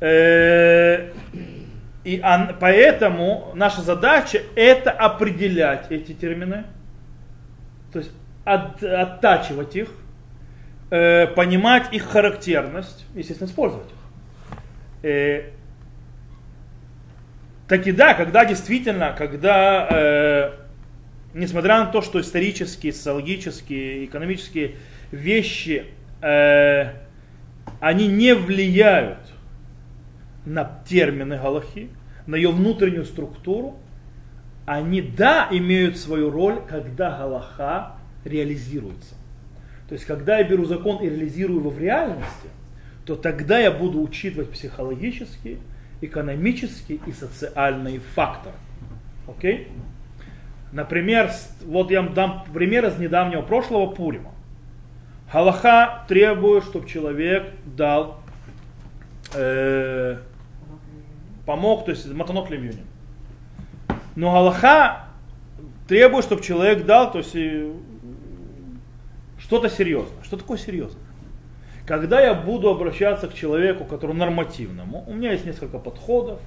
[0.00, 1.12] Э,
[2.02, 6.64] и он, поэтому наша задача это определять эти термины,
[7.92, 8.10] то есть
[8.44, 9.88] от, оттачивать их,
[10.92, 13.96] э, понимать их характерность, естественно, использовать их.
[15.02, 15.50] Э,
[17.66, 20.52] так и да, когда действительно, когда, э,
[21.32, 24.76] несмотря на то, что исторические, социологические, экономические
[25.10, 25.86] вещи,
[26.20, 26.90] э,
[27.80, 29.18] они не влияют
[30.44, 31.88] на термины Галахи,
[32.26, 33.78] на ее внутреннюю структуру,
[34.66, 37.92] они, да, имеют свою роль, когда Галаха
[38.24, 39.14] реализируется.
[39.88, 42.48] То есть, когда я беру закон и реализирую его в реальности–
[43.04, 45.58] то тогда я буду учитывать психологические,
[46.00, 48.54] экономические и социальные факторы.
[49.26, 49.68] Окей?
[50.72, 51.30] Например,
[51.64, 54.32] вот я вам дам пример из недавнего прошлого Пурима.
[55.32, 58.20] Галаха требует, чтобы человек дал,
[59.34, 60.18] э,
[61.46, 62.86] помог, то есть матанот левюнин.
[64.14, 65.06] Но Галаха
[65.88, 67.34] требует, чтобы человек дал, то есть
[69.52, 70.22] что-то серьезное.
[70.22, 71.02] Что такое серьезное?
[71.84, 76.40] Когда я буду обращаться к человеку, который нормативному, у меня есть несколько подходов,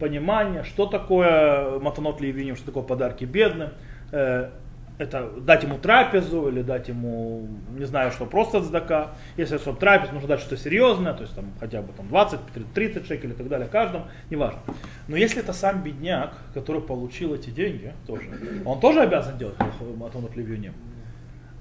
[0.00, 3.70] понимания, что такое матанот левиним, что такое подарки бедным.
[4.10, 4.48] Э,
[4.96, 9.10] это дать ему трапезу или дать ему, не знаю что, просто цдака.
[9.36, 12.40] Если чтобы трапез, нужно дать что-то серьезное, то есть там хотя бы там 20,
[12.72, 14.60] 30 шекелей и так далее каждому, неважно.
[15.08, 18.30] Но если это сам бедняк, который получил эти деньги, тоже,
[18.64, 19.56] он тоже обязан делать
[19.98, 20.72] матанот левиним.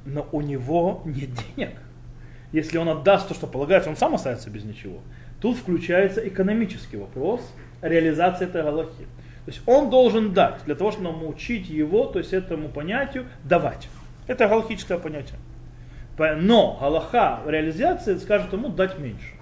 [0.05, 1.75] Но у него нет денег
[2.55, 4.99] если он отдаст то, что полагается, он сам останется без ничего.
[5.41, 7.41] Тут включается экономический вопрос
[7.81, 9.03] реализации этой галахи.
[9.45, 13.89] То есть он должен дать, для того, чтобы научить его, то есть этому понятию, давать.
[14.27, 15.37] Это галахическое понятие.
[16.17, 19.33] Но галаха реализации скажет ему дать меньше.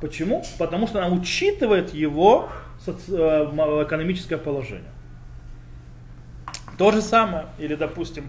[0.00, 0.44] Почему?
[0.58, 2.50] Потому что она учитывает его
[2.86, 4.92] э, экономическое положение.
[6.78, 8.28] То же самое, или допустим,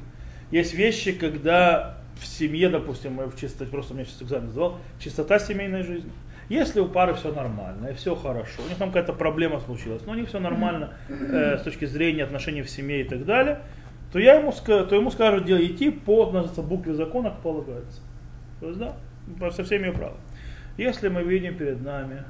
[0.51, 5.83] есть вещи, когда в семье, допустим, в чистоте, просто меня сейчас экзамен сдавал, чистота семейной
[5.83, 6.11] жизни.
[6.49, 10.13] Если у пары все нормально и все хорошо, у них там какая-то проблема случилась, но
[10.13, 13.59] у них все нормально э, с точки зрения отношений в семье и так далее,
[14.11, 18.01] то, я ему, то ему скажут делать идти по называется, букве закона, как полагается.
[18.59, 18.95] То есть, да,
[19.51, 20.19] со всеми правилами.
[20.77, 22.23] Если мы видим перед нами,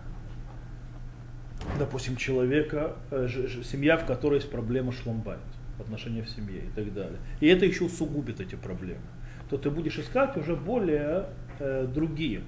[1.77, 5.39] допустим, человека, э, ж, ж, семья, в которой есть проблема шломбайт,
[5.79, 9.01] отношения в семье и так далее, и это еще усугубит эти проблемы
[9.49, 11.25] то ты будешь искать уже более
[11.59, 12.41] э, другие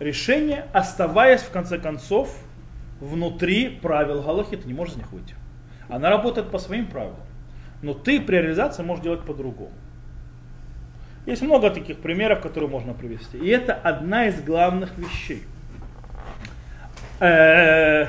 [0.00, 2.36] решения, оставаясь в конце концов
[3.00, 5.34] внутри правил Галахи, ты не можешь из них выйти.
[5.88, 7.20] Она работает по своим правилам.
[7.82, 9.72] Но ты при реализации можешь делать по-другому.
[11.26, 13.38] Есть много таких примеров, которые можно привести.
[13.38, 15.42] И это одна из главных вещей.
[17.20, 18.06] Э,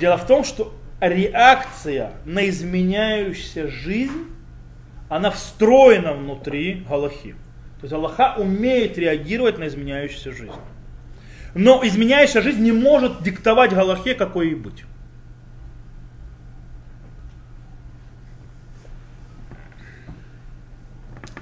[0.00, 4.26] дело в том, что реакция на изменяющуюся жизнь
[5.08, 7.34] она встроена внутри Галахи.
[7.80, 10.52] То есть Аллаха умеет реагировать на изменяющуюся жизнь.
[11.54, 14.84] Но изменяющаяся жизнь не может диктовать Галахе, какой ей быть.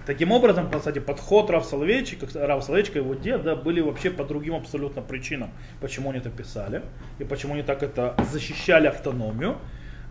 [0.07, 4.55] Таким образом, кстати, подход Рав Соловейчика, Рав Соловейчика и его деда были вообще по другим
[4.55, 6.83] абсолютно причинам, почему они это писали
[7.19, 9.57] и почему они так это защищали автономию.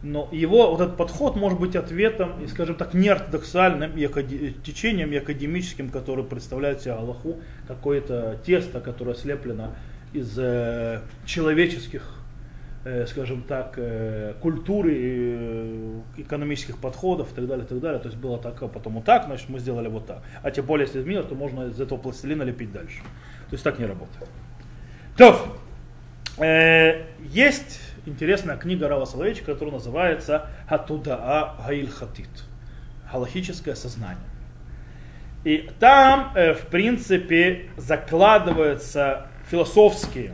[0.04, 4.06] Но его вот этот подход может быть ответом, и, скажем так, неортодоксальным и
[4.64, 9.74] течением и академическим, который представляет себе Аллаху, какое-то тесто, которое слеплено
[10.12, 12.20] из э, человеческих,
[13.08, 18.00] скажем так, э, культуры, э, экономических подходов и так далее, и так далее.
[18.00, 20.22] То есть было так, а потом вот так, значит мы сделали вот так.
[20.44, 23.00] А тем более, если изменилось, то можно из этого пластилина лепить дальше.
[23.50, 24.30] То есть так не работает.
[25.18, 25.58] То,
[26.38, 32.30] э, есть интересная книга Рава Соловейчика, которая называется Хатудаа Гаильхатит.
[33.12, 34.30] Галахическое сознание.
[35.44, 40.34] И там, э, в принципе, закладываются философские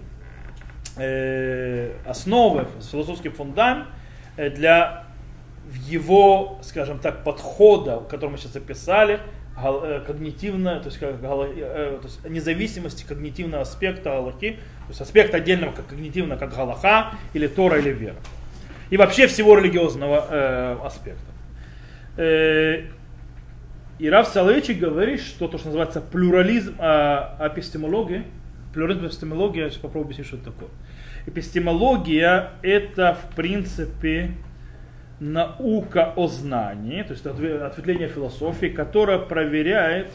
[0.98, 3.88] э, основы, философский фундамент
[4.38, 5.06] э, для
[5.88, 9.20] его, скажем так, подхода, который мы сейчас описали,
[10.08, 16.38] когнитивно, то есть, то есть независимости когнитивного аспекта Галахи, то есть аспект отдельного как когнитивно,
[16.38, 18.16] как Галаха или Тора или вера.
[18.90, 21.32] И вообще всего религиозного э, аспекта.
[22.18, 22.86] Э,
[24.00, 28.24] и Рав Соловейчик говорит, что то, что называется плюрализм а, эпистемологии,
[28.74, 30.70] плюрализм эпистемологии, я сейчас попробую объяснить, что это такое.
[31.26, 34.32] Эпистемология это в принципе
[35.20, 40.12] наука о знании, то есть ответвление философии, которая проверяет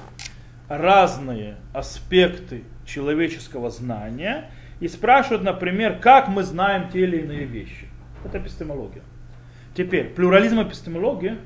[0.68, 4.50] разные аспекты человеческого знания
[4.80, 7.86] и спрашивает, например, как мы знаем те или иные вещи.
[8.24, 9.02] Это эпистемология.
[9.74, 11.36] Теперь, плюрализм эпистемологии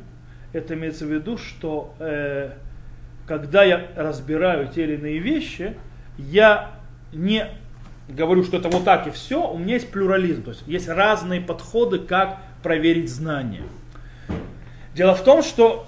[0.52, 2.52] это имеется в виду, что э,
[3.26, 5.74] когда я разбираю те или иные вещи,
[6.18, 6.79] я
[7.12, 7.46] не
[8.08, 11.40] говорю, что это вот так и все, у меня есть плюрализм, то есть есть разные
[11.40, 13.62] подходы, как проверить знания.
[14.94, 15.86] Дело в том, что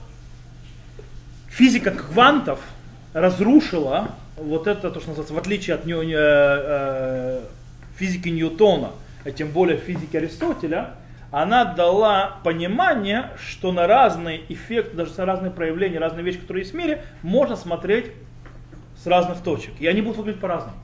[1.49, 2.61] физика квантов
[3.13, 7.41] разрушила вот это, то, что называется, в отличие от э, э,
[7.97, 8.91] физики Ньютона,
[9.25, 10.95] а тем более физики Аристотеля,
[11.31, 16.75] она дала понимание, что на разные эффекты, даже на разные проявления, разные вещи, которые есть
[16.75, 18.13] в мире, можно смотреть
[19.03, 19.73] с разных точек.
[19.81, 20.82] И они будут выглядеть по-разному.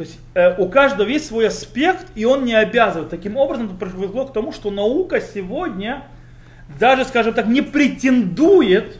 [0.00, 3.10] То есть э, у каждого есть свой аспект, и он не обязывает.
[3.10, 6.04] Таким образом, это привело к тому, что наука сегодня
[6.78, 8.96] даже, скажем так, не претендует,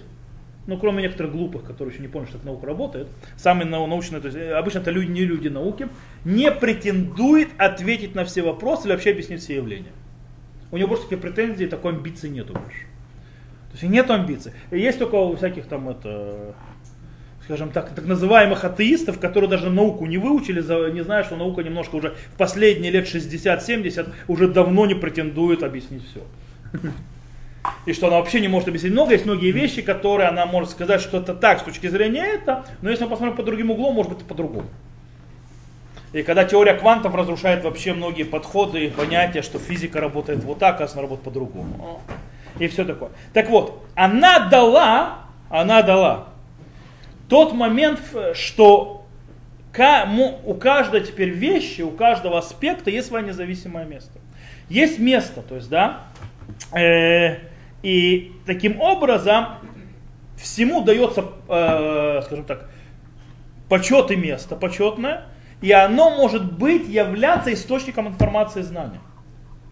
[0.66, 4.26] ну, кроме некоторых глупых, которые еще не поняли, что так наука работает, самые научные, то
[4.26, 5.88] есть э, обычно это люди, не люди науки,
[6.26, 9.92] не претендует ответить на все вопросы или вообще объяснить все явления.
[10.70, 12.84] У него больше таких претензий, такой амбиции нету больше.
[13.70, 14.52] То есть нет амбиций.
[14.70, 16.54] Есть только у всяких там это,
[17.50, 20.60] скажем так, так называемых атеистов, которые даже науку не выучили,
[20.92, 26.04] не зная, что наука немножко уже в последние лет 60-70 уже давно не претендует объяснить
[26.08, 26.22] все.
[27.86, 29.14] И что она вообще не может объяснить много.
[29.14, 32.90] Есть многие вещи, которые она может сказать, что это так с точки зрения это, но
[32.90, 34.68] если мы посмотрим по другим углом, может быть, по-другому.
[36.12, 40.80] И когда теория квантов разрушает вообще многие подходы и понятия, что физика работает вот так,
[40.80, 42.00] а она работает по-другому.
[42.60, 43.10] И все такое.
[43.32, 46.29] Так вот, она дала, она дала
[47.30, 48.00] тот момент,
[48.34, 49.06] что
[49.72, 54.18] у каждой теперь вещи, у каждого аспекта есть свое независимое место.
[54.68, 56.08] Есть место, то есть, да,
[56.72, 57.38] э,
[57.82, 59.46] и таким образом
[60.36, 62.68] всему дается, э, скажем так,
[63.68, 65.26] почет и место почетное,
[65.60, 69.00] и оно может быть, являться источником информации и знания.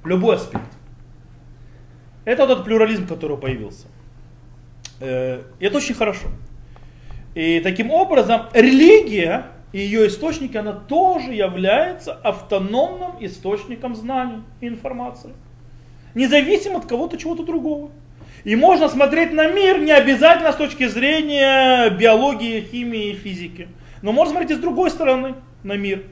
[0.04, 0.62] Любой аспект.
[2.24, 3.88] Это вот этот плюрализм, который появился.
[5.00, 6.28] Э, это очень хорошо.
[7.34, 15.34] И таким образом религия и ее источники, она тоже является автономным источником знаний и информации.
[16.14, 17.90] Независимо от кого-то, чего-то другого.
[18.44, 23.68] И можно смотреть на мир не обязательно с точки зрения биологии, химии и физики.
[24.00, 26.04] Но можно смотреть и с другой стороны на мир.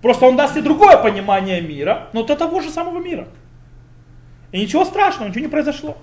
[0.00, 3.26] Просто он даст тебе другое понимание мира, но до того же самого мира.
[4.52, 5.96] И ничего страшного, ничего не произошло.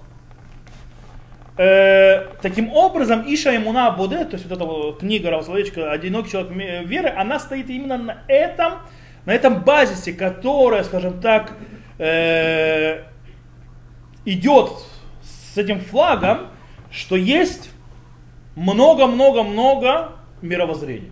[1.60, 6.88] Э, таким образом, Иша Имуна Буде, то есть вот эта вот книга Равсловечка «Одинокий человек
[6.88, 8.76] веры», она стоит именно на этом,
[9.26, 11.52] на этом базисе, которая, скажем так,
[11.98, 13.02] э,
[14.24, 14.72] идет
[15.22, 16.48] с этим флагом,
[16.92, 17.72] что есть
[18.56, 21.12] много-много-много мировоззрений.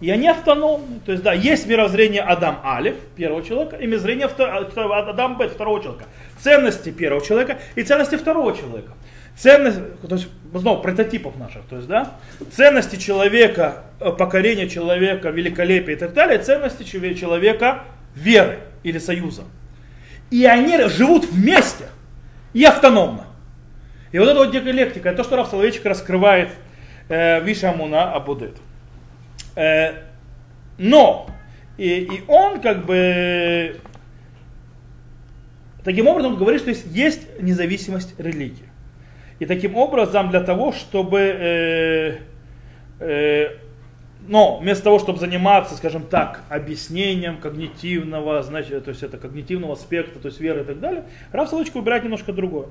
[0.00, 0.98] И они автономны.
[1.06, 6.06] То есть, да, есть мировоззрение Адам Алиф, первого человека, и мировоззрение Адам Бет, второго человека.
[6.40, 8.92] Ценности первого человека и ценности второго человека.
[9.36, 9.78] Ценность,
[10.08, 12.14] то есть, снова, прототипов наших, то есть, да,
[12.52, 19.42] ценности человека, э, покорение человека, великолепие и так далее, ценности человека веры или союза.
[20.30, 21.86] И они живут вместе
[22.52, 23.26] и автономно.
[24.12, 26.50] И вот эта вот диалектика, это то, что Раф Соловейчик раскрывает
[27.08, 28.56] э, Вишамуна Абудет.
[29.56, 29.94] Э,
[30.78, 31.26] но
[31.76, 33.80] и, и он как бы
[35.82, 38.68] таким образом говорит, что есть, есть независимость религии.
[39.38, 42.18] И таким образом для того, чтобы э,
[43.00, 43.48] э,
[44.26, 50.18] но вместо того, чтобы заниматься, скажем так, объяснением когнитивного, значит, то есть это когнитивного аспекта,
[50.18, 52.68] то есть веры и так далее, Раф Солочка выбирает немножко другое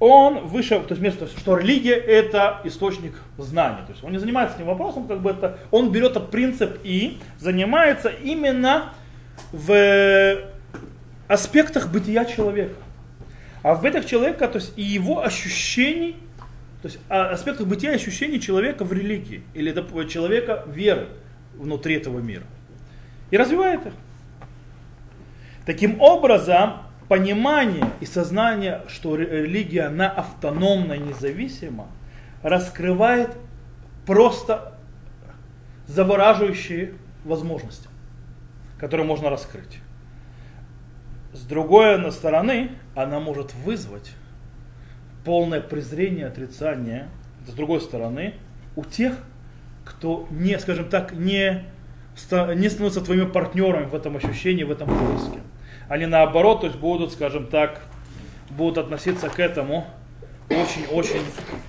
[0.00, 3.82] он выше, то есть вместо, что религия это источник знания.
[3.86, 7.18] То есть он не занимается этим вопросом, как бы это, он берет этот принцип и
[7.38, 8.94] занимается именно
[9.52, 10.38] в
[11.28, 12.74] аспектах бытия человека.
[13.62, 16.16] А в этих человека, то есть и его ощущений,
[16.82, 19.70] то есть аспектах бытия ощущений человека в религии, или
[20.08, 21.08] человека веры
[21.54, 22.44] внутри этого мира.
[23.30, 23.92] И развивает их.
[25.66, 31.88] Таким образом, понимание и сознание, что религия, она автономна и независима,
[32.42, 33.36] раскрывает
[34.06, 34.74] просто
[35.86, 36.94] завораживающие
[37.24, 37.88] возможности,
[38.78, 39.80] которые можно раскрыть.
[41.32, 44.12] С другой стороны, она может вызвать
[45.24, 47.08] полное презрение, отрицание,
[47.46, 48.34] с другой стороны,
[48.76, 49.14] у тех,
[49.84, 51.64] кто не, скажем так, не,
[52.56, 55.40] не становится твоими партнерами в этом ощущении, в этом поиске.
[55.88, 57.80] Они наоборот, то есть будут, скажем так,
[58.50, 59.86] будут относиться к этому
[60.48, 61.22] очень-очень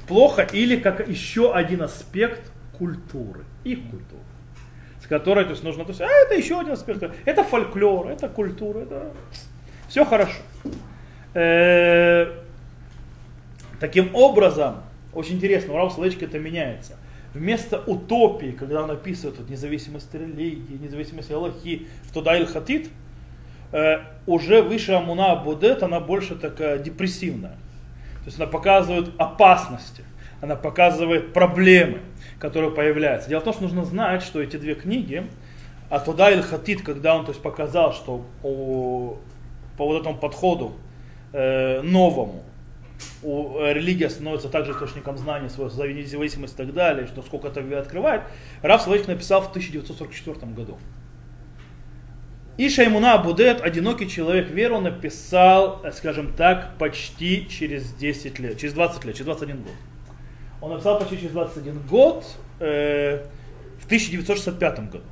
[0.07, 0.47] плохо.
[0.53, 4.23] Или как еще один аспект культуры, их культуры,
[5.03, 8.27] с которой то есть, нужно, то есть, а это еще один аспект, это фольклор, это
[8.27, 9.11] культура, это
[9.91, 10.37] все хорошо.
[11.33, 12.33] Э,
[13.81, 14.77] таким образом,
[15.13, 16.97] очень интересно, у Рава Соловейчика это меняется.
[17.33, 22.89] Вместо утопии, когда он описывает вот, независимость религии, независимость Аллахи, в Туда Иль Хатит,
[23.73, 27.57] э, уже выше Амуна Будет, она больше такая депрессивная.
[28.19, 30.05] То есть она показывает опасности,
[30.39, 31.99] она показывает проблемы,
[32.39, 33.27] которые появляются.
[33.27, 35.27] Дело в том, что нужно знать, что эти две книги,
[35.89, 39.17] а Туда Иль Хатит, когда он то есть, показал, что у,
[39.81, 40.73] по вот этому подходу
[41.33, 42.43] э, новому,
[43.23, 47.61] у, э, религия становится также источником знаний, своей независимости и так далее, что сколько это
[47.79, 48.21] открывает,
[48.61, 50.77] Раф Соловейчик написал в 1944 году.
[52.57, 58.75] И Шаймуна Абудет, одинокий человек веру, написал, э, скажем так, почти через 10 лет, через
[58.75, 59.73] 20 лет, через 21 год.
[60.61, 62.23] Он написал почти через 21 год,
[62.59, 63.25] э,
[63.79, 65.05] в 1965 году.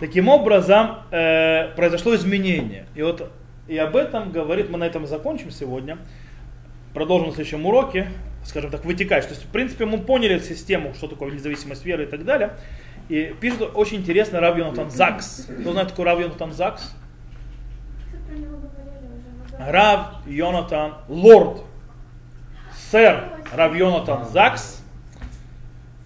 [0.00, 2.86] Таким образом, э, произошло изменение.
[2.94, 3.30] И вот
[3.70, 5.96] и об этом говорит, мы на этом закончим сегодня,
[6.92, 8.08] продолжим в следующем уроке,
[8.44, 9.22] скажем так, вытекать.
[9.28, 12.56] То есть, в принципе, мы поняли систему, что такое независимость веры и так далее.
[13.08, 15.46] И пишет очень интересно Рав Йонатан Закс.
[15.60, 16.96] Кто знает, такой Рав Йонатан Закс?
[19.56, 21.62] Рав Йонатан Лорд.
[22.90, 23.22] Сэр
[23.54, 24.82] Рав Йонатан Закс.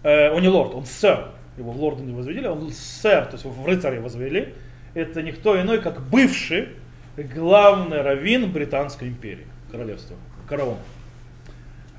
[0.03, 1.29] Э, он не лорд, он сэр.
[1.57, 4.53] Его в лорда не возведили, он сэр, то есть в рыцаре возвели.
[4.93, 6.69] Это никто иной, как бывший
[7.17, 10.17] главный раввин Британской империи, королевства,
[10.49, 10.79] корона,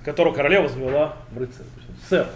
[0.03, 1.68] которого королева возвела в рыцаря.
[2.09, 2.28] Сэр.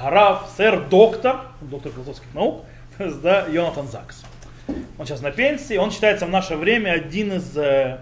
[0.00, 2.64] Граф, сэр, доктор, доктор философских наук,
[3.22, 4.22] да, Йонатан Закс.
[4.98, 8.00] Он сейчас на пенсии, он считается в наше время один из э,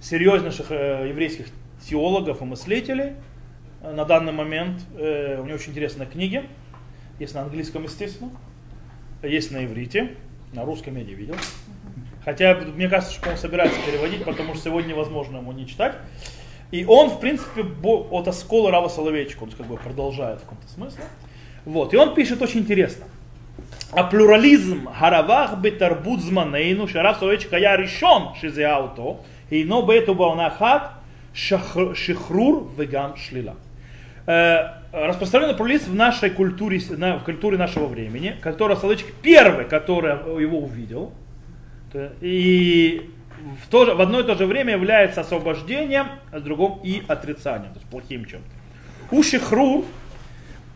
[0.00, 1.46] серьезнейших э, еврейских
[1.88, 3.14] теологов и мыслителей
[3.82, 4.82] э, на данный момент.
[4.96, 6.44] Э, у него очень интересные книги,
[7.18, 8.30] есть на английском, естественно,
[9.22, 10.16] есть на иврите,
[10.52, 11.36] на русском я не видел.
[12.24, 15.96] Хотя, мне кажется, что он собирается переводить, потому что сегодня невозможно ему не читать.
[16.70, 21.04] И он, в принципе, от оскола Рава Соловейчика, он как бы продолжает в каком-то смысле.
[21.64, 21.92] Вот.
[21.94, 23.06] И он пишет очень интересно.
[23.92, 30.92] А плюрализм харавах бетарбут зманейну шарав Соловейчик я решен шизе ауто, и но бету баунахат
[31.32, 33.56] шихрур веган шлила.
[34.26, 40.60] Э, распространенный плюрализм в нашей культуре, в культуре нашего времени, который Соловейчик первый, который его
[40.60, 41.12] увидел,
[42.20, 43.10] и
[43.64, 47.02] в, то же, в одно и то же время является освобождением, а в другом и
[47.06, 49.16] отрицанием, то есть плохим чем-то.
[49.16, 49.84] У шихрур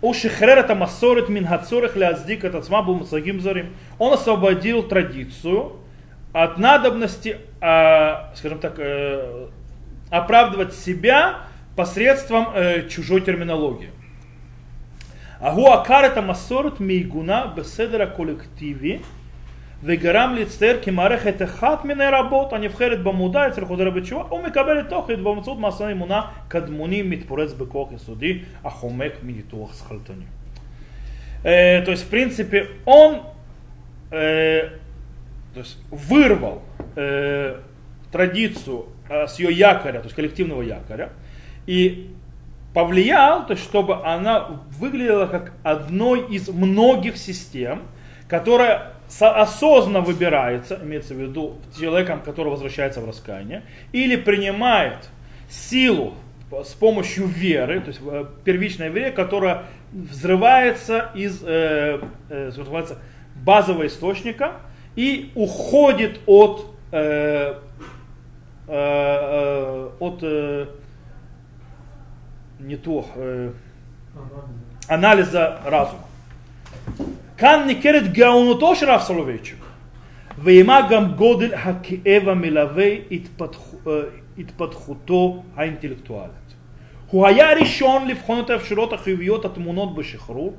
[0.04, 3.74] Ушихрер это массорит мин хацорых ляздик это был мацагим зарим.
[3.98, 5.76] Он освободил традицию
[6.34, 9.46] от надобности, э, скажем так, э,
[10.10, 13.90] оправдывать себя посредством э, чужой терминологии.
[15.40, 19.00] Агу акар это массорит мейгуна беседера коллективи
[19.83, 25.59] וגרם להצטייר כמערכת אחת מיני רבות הנבחרת במודע אצל חוזר בתשובה ומקבל את תוכן באמצעות
[25.59, 30.25] מעשה אמונה קדמוני מתפורץ בכוח יסודי החומק מניתוח שכלתני.
[31.85, 33.21] То есть, в принципе, он
[34.11, 34.69] э,
[35.53, 36.61] то есть, вырвал
[36.95, 37.59] э,
[38.11, 41.11] традицию э, с ее якоря, то есть коллективного якоря,
[41.65, 42.09] и
[42.73, 47.83] повлиял, то есть, чтобы она выглядела как одной из многих систем,
[48.27, 55.10] которая осознанно выбирается, имеется в виду человеком, который возвращается в раскаяние, или принимает
[55.48, 56.14] силу
[56.50, 62.50] с помощью веры, то есть э, первичная вера, которая взрывается из э, э,
[63.36, 64.52] базового источника
[64.94, 67.58] и уходит от, э,
[68.68, 70.66] э, э от э,
[72.60, 73.52] не то, э,
[74.88, 76.03] анализа разума.
[77.37, 79.57] Кан никерет гаунуто Рав Соловейчик.
[80.37, 83.23] Веймагам годель хакеева милавей
[84.37, 86.49] התפתחותו האינטלקטואלית.
[87.11, 90.55] הוא היה הראשון לבחון את האפשרויות החיוביות הטמונות בשחרור,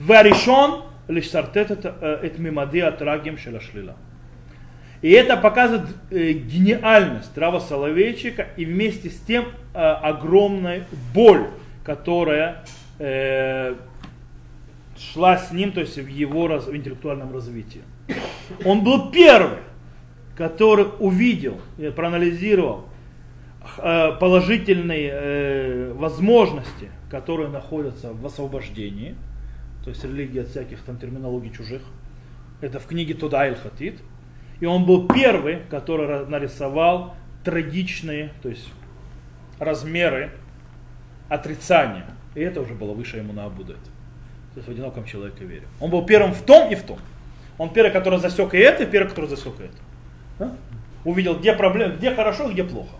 [0.00, 1.86] והראשון לשרטט את,
[2.26, 3.92] את ממדי הטרגיים של השלילה.
[5.02, 11.48] И это показывает э, гениальность Рава Соловейчика и вместе с тем э, огромная боль,
[11.84, 12.64] которая
[12.98, 13.74] э,
[14.99, 17.81] шла с ним, то есть в его раз, в интеллектуальном развитии.
[18.65, 19.59] Он был первый,
[20.35, 21.59] который увидел,
[21.95, 22.85] проанализировал
[23.77, 29.15] э, положительные э, возможности, которые находятся в освобождении,
[29.83, 31.81] то есть религия от всяких там терминологий чужих.
[32.61, 34.01] Это в книге Туда Хатит.
[34.59, 38.67] И он был первый, который нарисовал трагичные, то есть
[39.57, 40.31] размеры
[41.29, 42.05] отрицания.
[42.35, 43.79] И это уже было выше ему на Абудет.
[44.59, 45.63] То есть в одиноком человеке вере.
[45.79, 46.99] Он был первым в том и в том.
[47.57, 49.77] Он первый, который засек и это, и первый, который засек и это.
[50.37, 50.51] Да?
[51.05, 52.95] Увидел, где проблема, где хорошо, где плохо.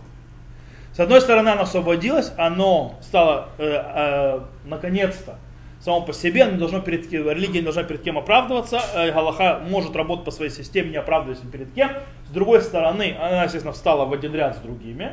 [0.94, 5.38] С одной стороны, оно освободилось, оно стало э, э, наконец-то
[5.80, 9.94] само по себе, оно должно перед, религия не должна перед кем оправдываться, э, Галаха может
[9.94, 11.90] работать по своей системе, не оправдываясь перед кем.
[12.26, 15.12] С другой стороны, она, естественно, встала в один ряд с другими,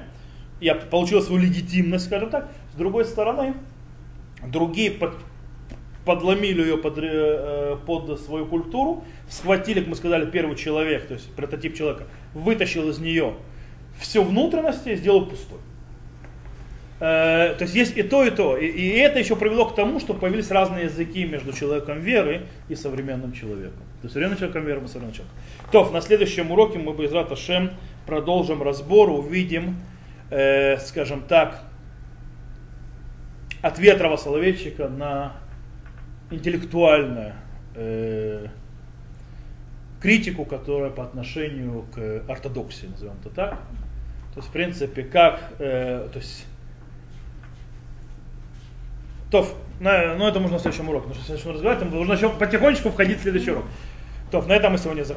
[0.61, 2.47] и получила свою легитимность, скажем так.
[2.73, 3.53] С другой стороны,
[4.45, 5.13] другие под,
[6.07, 11.29] подломили ее под, э, под свою культуру, схватили, как мы сказали, первый человек, то есть
[11.35, 13.33] прототип человека, вытащил из нее
[13.99, 15.59] все внутренности и сделал пустой.
[16.99, 18.57] Э, то есть есть и то, и то.
[18.57, 22.75] И, и это еще привело к тому, что появились разные языки между человеком веры и
[22.75, 23.83] современным человеком.
[24.01, 25.37] То есть современным человеком веры и современным человеком.
[25.71, 27.71] То, на следующем уроке мы, без Шем,
[28.05, 29.75] продолжим разбор, увидим,
[30.31, 31.63] э, скажем так,
[33.61, 35.33] ответ Рава Соловейчика на
[36.29, 37.33] интеллектуальную
[37.75, 38.47] э,
[40.01, 43.51] критику, которая по отношению к ортодоксии, назовем это так.
[44.33, 46.45] То есть, в принципе, как, э, то есть,
[49.31, 49.47] то,
[49.79, 52.89] на, ну это можно в следующем уроке, потому что в следующем разговаривать, нужно еще потихонечку
[52.89, 53.65] входить в следующий урок.
[54.31, 55.15] То, на этом мы сегодня закончим.